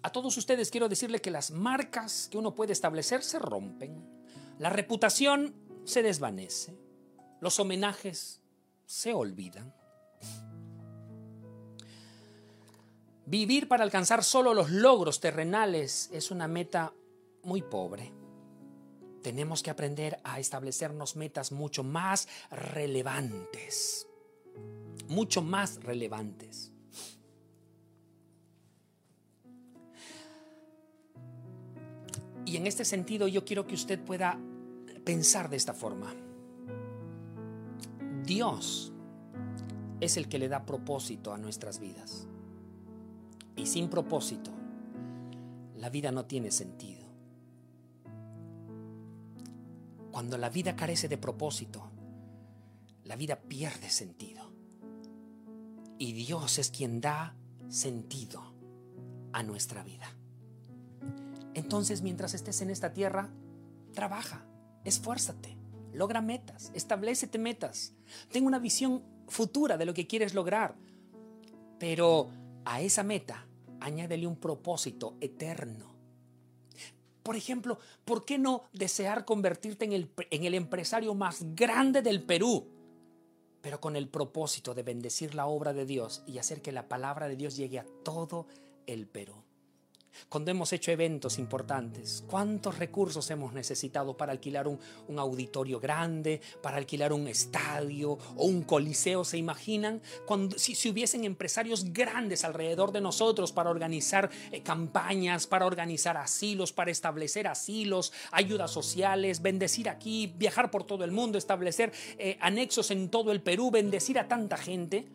A 0.02 0.12
todos 0.12 0.36
ustedes 0.36 0.70
quiero 0.70 0.90
decirle 0.90 1.22
que 1.22 1.30
las 1.30 1.50
marcas 1.50 2.28
que 2.30 2.36
uno 2.36 2.54
puede 2.54 2.74
establecer 2.74 3.22
se 3.22 3.38
rompen, 3.38 4.06
la 4.58 4.68
reputación 4.68 5.54
se 5.84 6.02
desvanece, 6.02 6.76
los 7.40 7.58
homenajes 7.58 8.42
se 8.84 9.14
olvidan. 9.14 9.74
Vivir 13.26 13.68
para 13.68 13.84
alcanzar 13.84 14.24
solo 14.24 14.52
los 14.52 14.70
logros 14.70 15.20
terrenales 15.20 16.10
es 16.12 16.30
una 16.30 16.48
meta 16.48 16.92
muy 17.44 17.62
pobre. 17.62 18.12
tenemos 19.22 19.62
que 19.62 19.70
aprender 19.70 20.18
a 20.24 20.40
establecernos 20.40 21.16
metas 21.16 21.52
mucho 21.52 21.84
más 21.84 22.28
relevantes. 22.50 24.06
Mucho 25.08 25.42
más 25.42 25.82
relevantes. 25.82 26.72
Y 32.44 32.56
en 32.56 32.66
este 32.66 32.84
sentido 32.84 33.28
yo 33.28 33.44
quiero 33.44 33.66
que 33.66 33.74
usted 33.74 33.98
pueda 34.00 34.38
pensar 35.04 35.48
de 35.48 35.56
esta 35.56 35.72
forma. 35.72 36.12
Dios 38.24 38.92
es 40.00 40.16
el 40.16 40.28
que 40.28 40.38
le 40.38 40.48
da 40.48 40.66
propósito 40.66 41.32
a 41.32 41.38
nuestras 41.38 41.78
vidas. 41.78 42.26
Y 43.56 43.66
sin 43.66 43.88
propósito, 43.88 44.50
la 45.76 45.90
vida 45.90 46.10
no 46.12 46.24
tiene 46.24 46.50
sentido. 46.50 47.02
Cuando 50.10 50.38
la 50.38 50.50
vida 50.50 50.76
carece 50.76 51.08
de 51.08 51.18
propósito, 51.18 51.90
la 53.04 53.16
vida 53.16 53.36
pierde 53.36 53.90
sentido. 53.90 54.52
Y 55.98 56.12
Dios 56.12 56.58
es 56.58 56.70
quien 56.70 57.00
da 57.00 57.34
sentido 57.68 58.42
a 59.32 59.42
nuestra 59.42 59.82
vida. 59.82 60.14
Entonces, 61.54 62.02
mientras 62.02 62.34
estés 62.34 62.60
en 62.62 62.70
esta 62.70 62.92
tierra, 62.92 63.30
trabaja, 63.92 64.44
esfuérzate, 64.84 65.56
logra 65.92 66.20
metas, 66.20 66.70
establecete 66.74 67.38
metas. 67.38 67.94
Ten 68.30 68.46
una 68.46 68.58
visión 68.58 69.02
futura 69.28 69.76
de 69.76 69.86
lo 69.86 69.94
que 69.94 70.06
quieres 70.06 70.34
lograr. 70.34 70.76
Pero 71.78 72.30
a 72.64 72.80
esa 72.80 73.02
meta 73.02 73.46
añádele 73.80 74.26
un 74.26 74.36
propósito 74.36 75.16
eterno. 75.20 75.92
Por 77.22 77.36
ejemplo, 77.36 77.78
¿por 78.04 78.24
qué 78.24 78.38
no 78.38 78.64
desear 78.72 79.24
convertirte 79.24 79.84
en 79.84 79.92
el, 79.92 80.10
en 80.30 80.44
el 80.44 80.54
empresario 80.54 81.14
más 81.14 81.42
grande 81.54 82.02
del 82.02 82.22
Perú? 82.22 82.68
pero 83.62 83.80
con 83.80 83.96
el 83.96 84.08
propósito 84.08 84.74
de 84.74 84.82
bendecir 84.82 85.34
la 85.34 85.46
obra 85.46 85.72
de 85.72 85.86
Dios 85.86 86.22
y 86.26 86.38
hacer 86.38 86.60
que 86.60 86.72
la 86.72 86.88
palabra 86.88 87.28
de 87.28 87.36
Dios 87.36 87.56
llegue 87.56 87.78
a 87.78 87.86
todo 88.02 88.46
el 88.86 89.06
Perú. 89.06 89.44
Cuando 90.28 90.50
hemos 90.50 90.72
hecho 90.72 90.90
eventos 90.90 91.38
importantes, 91.38 92.24
¿cuántos 92.26 92.78
recursos 92.78 93.30
hemos 93.30 93.52
necesitado 93.52 94.16
para 94.16 94.32
alquilar 94.32 94.68
un, 94.68 94.78
auditorio 95.18 95.78
grande, 95.78 96.40
para 96.62 96.76
alquilar 96.76 97.12
un 97.12 97.28
estadio 97.28 98.18
o 98.36 98.46
un 98.46 98.62
coliseo? 98.62 99.24
¿Se 99.24 99.38
imaginan? 99.38 100.00
Cuando, 100.26 100.58
si, 100.58 100.88
hubiesen 100.88 101.24
empresarios 101.24 101.92
grandes 101.92 102.44
alrededor 102.44 102.92
de 102.92 103.00
nosotros 103.00 103.52
para 103.52 103.70
organizar 103.70 104.30
eh, 104.50 104.62
campañas, 104.62 105.46
para 105.46 105.66
organizar 105.66 106.16
asilos, 106.16 106.72
para 106.72 106.90
establecer 106.90 107.46
asilos, 107.46 108.12
ayudas 108.30 108.70
sociales, 108.70 109.42
bendecir 109.42 109.88
aquí, 109.88 110.32
viajar 110.36 110.70
por 110.70 110.84
todo 110.84 111.04
el 111.04 111.12
mundo, 111.12 111.38
establecer 111.38 111.92
eh, 112.18 112.38
anexos 112.40 112.90
en 112.90 113.08
todo 113.08 113.32
el 113.32 113.42
Perú, 113.42 113.70
bendecir 113.70 114.18
a 114.18 114.28
tanta 114.28 114.56
gente. 114.56 115.06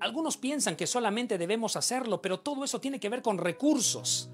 Algunos 0.00 0.36
piensan 0.36 0.76
que 0.76 0.86
solamente 0.86 1.38
debemos 1.38 1.76
hacerlo, 1.76 2.22
pero 2.22 2.40
todo 2.40 2.64
eso 2.64 2.80
tiene 2.80 3.00
que 3.00 3.08
ver 3.08 3.22
con 3.22 3.38
recursos. 3.38 4.30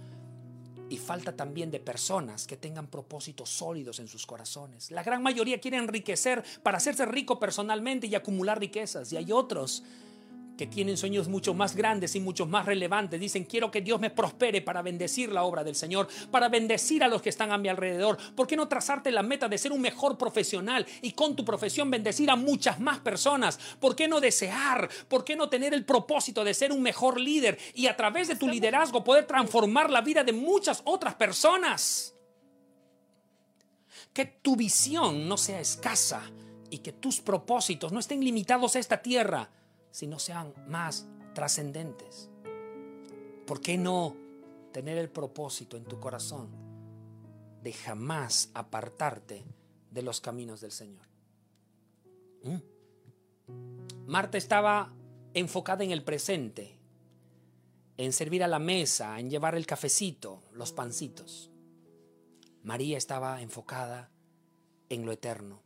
Y 0.91 0.99
falta 0.99 1.35
también 1.35 1.71
de 1.71 1.81
personas 1.81 2.47
que 2.47 2.57
tengan 2.57 2.87
propósitos 2.87 3.49
sólidos 3.49 3.99
en 3.99 4.07
sus 4.07 4.27
corazones. 4.27 4.91
La 4.91 5.03
gran 5.03 5.23
mayoría 5.23 5.61
quiere 5.61 5.79
enriquecer 5.79 6.45
para 6.63 6.77
hacerse 6.77 7.07
rico 7.07 7.41
personalmente 7.41 8.07
y 8.07 8.15
acumular 8.15 8.61
riquezas. 8.61 9.13
Y 9.13 9.17
hay 9.17 9.33
otros 9.33 9.83
que 10.57 10.67
tienen 10.67 10.97
sueños 10.97 11.29
mucho 11.29 11.55
más 11.55 11.75
grandes 11.75 12.15
y 12.15 12.21
mucho 12.21 12.47
más 12.47 12.67
relevantes. 12.67 13.21
Dicen, 13.21 13.45
quiero 13.45 13.71
que 13.71 13.81
Dios 13.81 14.01
me 14.01 14.11
prospere 14.11 14.63
para 14.63 14.83
bendecir 14.83 15.33
la 15.33 15.45
obra 15.45 15.65
del 15.65 15.75
Señor, 15.75 16.09
para 16.31 16.49
bendecir 16.49 17.03
a 17.03 17.09
los 17.09 17.23
que 17.23 17.31
están 17.31 17.53
a 17.53 17.59
mi 17.59 17.69
alrededor. 17.69 18.19
¿Por 18.35 18.47
qué 18.47 18.57
no 18.57 18.69
trazarte 18.69 19.11
la 19.11 19.23
meta 19.23 19.49
de 19.49 19.59
ser 19.59 19.73
un 19.73 19.81
mejor 19.81 20.17
profesional 20.17 20.87
y 21.03 21.13
con 21.13 21.35
tu 21.35 21.45
profesión 21.45 21.91
bendecir 21.91 22.31
a 22.31 22.37
muchas 22.37 22.81
más 22.81 22.99
personas? 23.01 23.59
¿Por 23.81 23.97
qué 23.97 24.09
no 24.09 24.21
desear? 24.21 24.89
¿Por 25.09 25.25
qué 25.25 25.37
no 25.37 25.49
tener 25.49 25.75
el 25.75 25.85
propósito 25.85 26.45
de 26.45 26.55
ser 26.55 26.73
un 26.73 26.83
mejor 26.83 27.21
líder 27.21 27.59
y 27.75 27.87
a 27.87 27.97
través 27.97 28.29
de 28.29 28.37
tu 28.37 28.49
liderazgo 28.49 29.03
poder 29.03 29.27
transformar 29.27 29.91
la 29.91 30.01
vida 30.01 30.23
de 30.23 30.33
muchas 30.33 30.83
otras 30.85 31.15
personas? 31.15 32.15
Que 34.13 34.25
tu 34.25 34.55
visión 34.55 35.27
no 35.27 35.37
sea 35.37 35.61
escasa 35.61 36.23
y 36.71 36.79
que 36.79 36.93
tus 36.93 37.21
propósitos 37.21 37.93
no 37.93 37.99
estén 37.99 38.25
limitados 38.25 38.77
a 38.77 38.79
esta 38.79 39.03
tierra 39.03 39.51
si 39.95 40.09
no 40.09 40.19
sean 40.19 40.53
más 40.67 41.07
trascendentes? 41.35 42.29
¿Por 43.47 43.61
qué 43.61 43.79
no 43.79 44.17
tener 44.73 44.99
el 44.99 45.09
propósito 45.09 45.77
en 45.77 45.85
tu 45.85 46.01
corazón 46.01 46.49
de 47.63 47.73
jamás 47.73 48.51
apartarte 48.55 49.45
de 49.93 50.03
los 50.03 50.21
caminos 50.21 50.61
del 50.61 50.73
Señor? 50.73 51.07
¿Mm? 52.43 52.57
Marta 54.09 54.37
estaba 54.37 54.93
enfocada 55.33 55.85
en 55.85 55.93
el 55.93 56.03
presente, 56.03 56.77
en 57.97 58.13
servir 58.13 58.43
a 58.43 58.49
la 58.49 58.59
mesa, 58.59 59.21
en 59.21 59.31
llevar 59.31 59.55
el 59.55 59.65
cafecito, 59.65 60.43
los 60.53 60.73
pancitos. 60.73 61.53
María 62.65 62.99
estaba 62.99 63.41
enfocada 63.43 64.11
en 64.89 65.07
lo 65.07 65.13
eterno. 65.13 65.63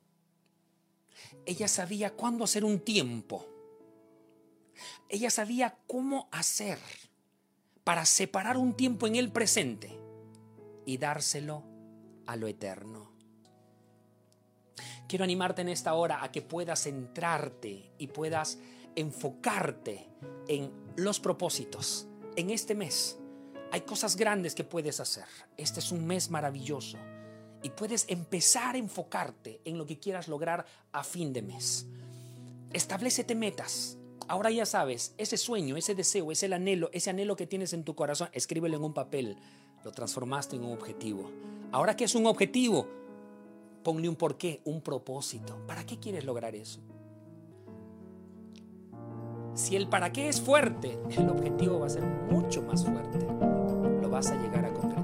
Ella 1.46 1.66
sabía 1.66 2.12
cuándo 2.12 2.44
hacer 2.44 2.66
un 2.66 2.80
tiempo 2.80 3.54
ella 5.08 5.30
sabía 5.30 5.76
cómo 5.86 6.28
hacer 6.32 6.78
para 7.84 8.04
separar 8.04 8.56
un 8.56 8.74
tiempo 8.74 9.06
en 9.06 9.16
el 9.16 9.32
presente 9.32 9.98
y 10.84 10.98
dárselo 10.98 11.64
a 12.26 12.36
lo 12.36 12.46
eterno. 12.46 13.12
Quiero 15.08 15.24
animarte 15.24 15.62
en 15.62 15.70
esta 15.70 15.94
hora 15.94 16.22
a 16.22 16.30
que 16.30 16.42
puedas 16.42 16.82
centrarte 16.82 17.92
y 17.98 18.08
puedas 18.08 18.58
enfocarte 18.94 20.06
en 20.48 20.70
los 20.96 21.20
propósitos. 21.20 22.06
En 22.36 22.50
este 22.50 22.74
mes 22.74 23.18
hay 23.70 23.82
cosas 23.82 24.16
grandes 24.16 24.54
que 24.54 24.64
puedes 24.64 25.00
hacer. 25.00 25.26
Este 25.56 25.80
es 25.80 25.92
un 25.92 26.06
mes 26.06 26.30
maravilloso 26.30 26.98
y 27.62 27.70
puedes 27.70 28.06
empezar 28.08 28.74
a 28.74 28.78
enfocarte 28.78 29.60
en 29.64 29.78
lo 29.78 29.86
que 29.86 29.98
quieras 29.98 30.28
lograr 30.28 30.64
a 30.92 31.04
fin 31.04 31.32
de 31.32 31.42
mes. 31.42 31.86
Establecete 32.72 33.34
metas, 33.34 33.97
Ahora 34.28 34.50
ya 34.50 34.66
sabes, 34.66 35.14
ese 35.16 35.38
sueño, 35.38 35.78
ese 35.78 35.94
deseo, 35.94 36.30
ese 36.30 36.52
anhelo, 36.54 36.90
ese 36.92 37.08
anhelo 37.08 37.34
que 37.34 37.46
tienes 37.46 37.72
en 37.72 37.82
tu 37.82 37.94
corazón, 37.94 38.28
escríbelo 38.32 38.76
en 38.76 38.84
un 38.84 38.92
papel. 38.92 39.38
Lo 39.84 39.90
transformaste 39.92 40.56
en 40.56 40.64
un 40.64 40.72
objetivo. 40.72 41.30
Ahora 41.72 41.96
que 41.96 42.04
es 42.04 42.14
un 42.14 42.26
objetivo, 42.26 42.86
ponle 43.82 44.06
un 44.06 44.16
porqué, 44.16 44.60
un 44.64 44.82
propósito. 44.82 45.56
¿Para 45.66 45.86
qué 45.86 45.98
quieres 45.98 46.24
lograr 46.24 46.54
eso? 46.54 46.80
Si 49.54 49.76
el 49.76 49.88
para 49.88 50.12
qué 50.12 50.28
es 50.28 50.40
fuerte, 50.40 50.98
el 51.10 51.28
objetivo 51.30 51.80
va 51.80 51.86
a 51.86 51.90
ser 51.90 52.04
mucho 52.04 52.62
más 52.62 52.84
fuerte. 52.84 53.18
Lo 54.00 54.10
vas 54.10 54.30
a 54.30 54.40
llegar 54.40 54.66
a 54.66 54.74
concretar. 54.74 54.97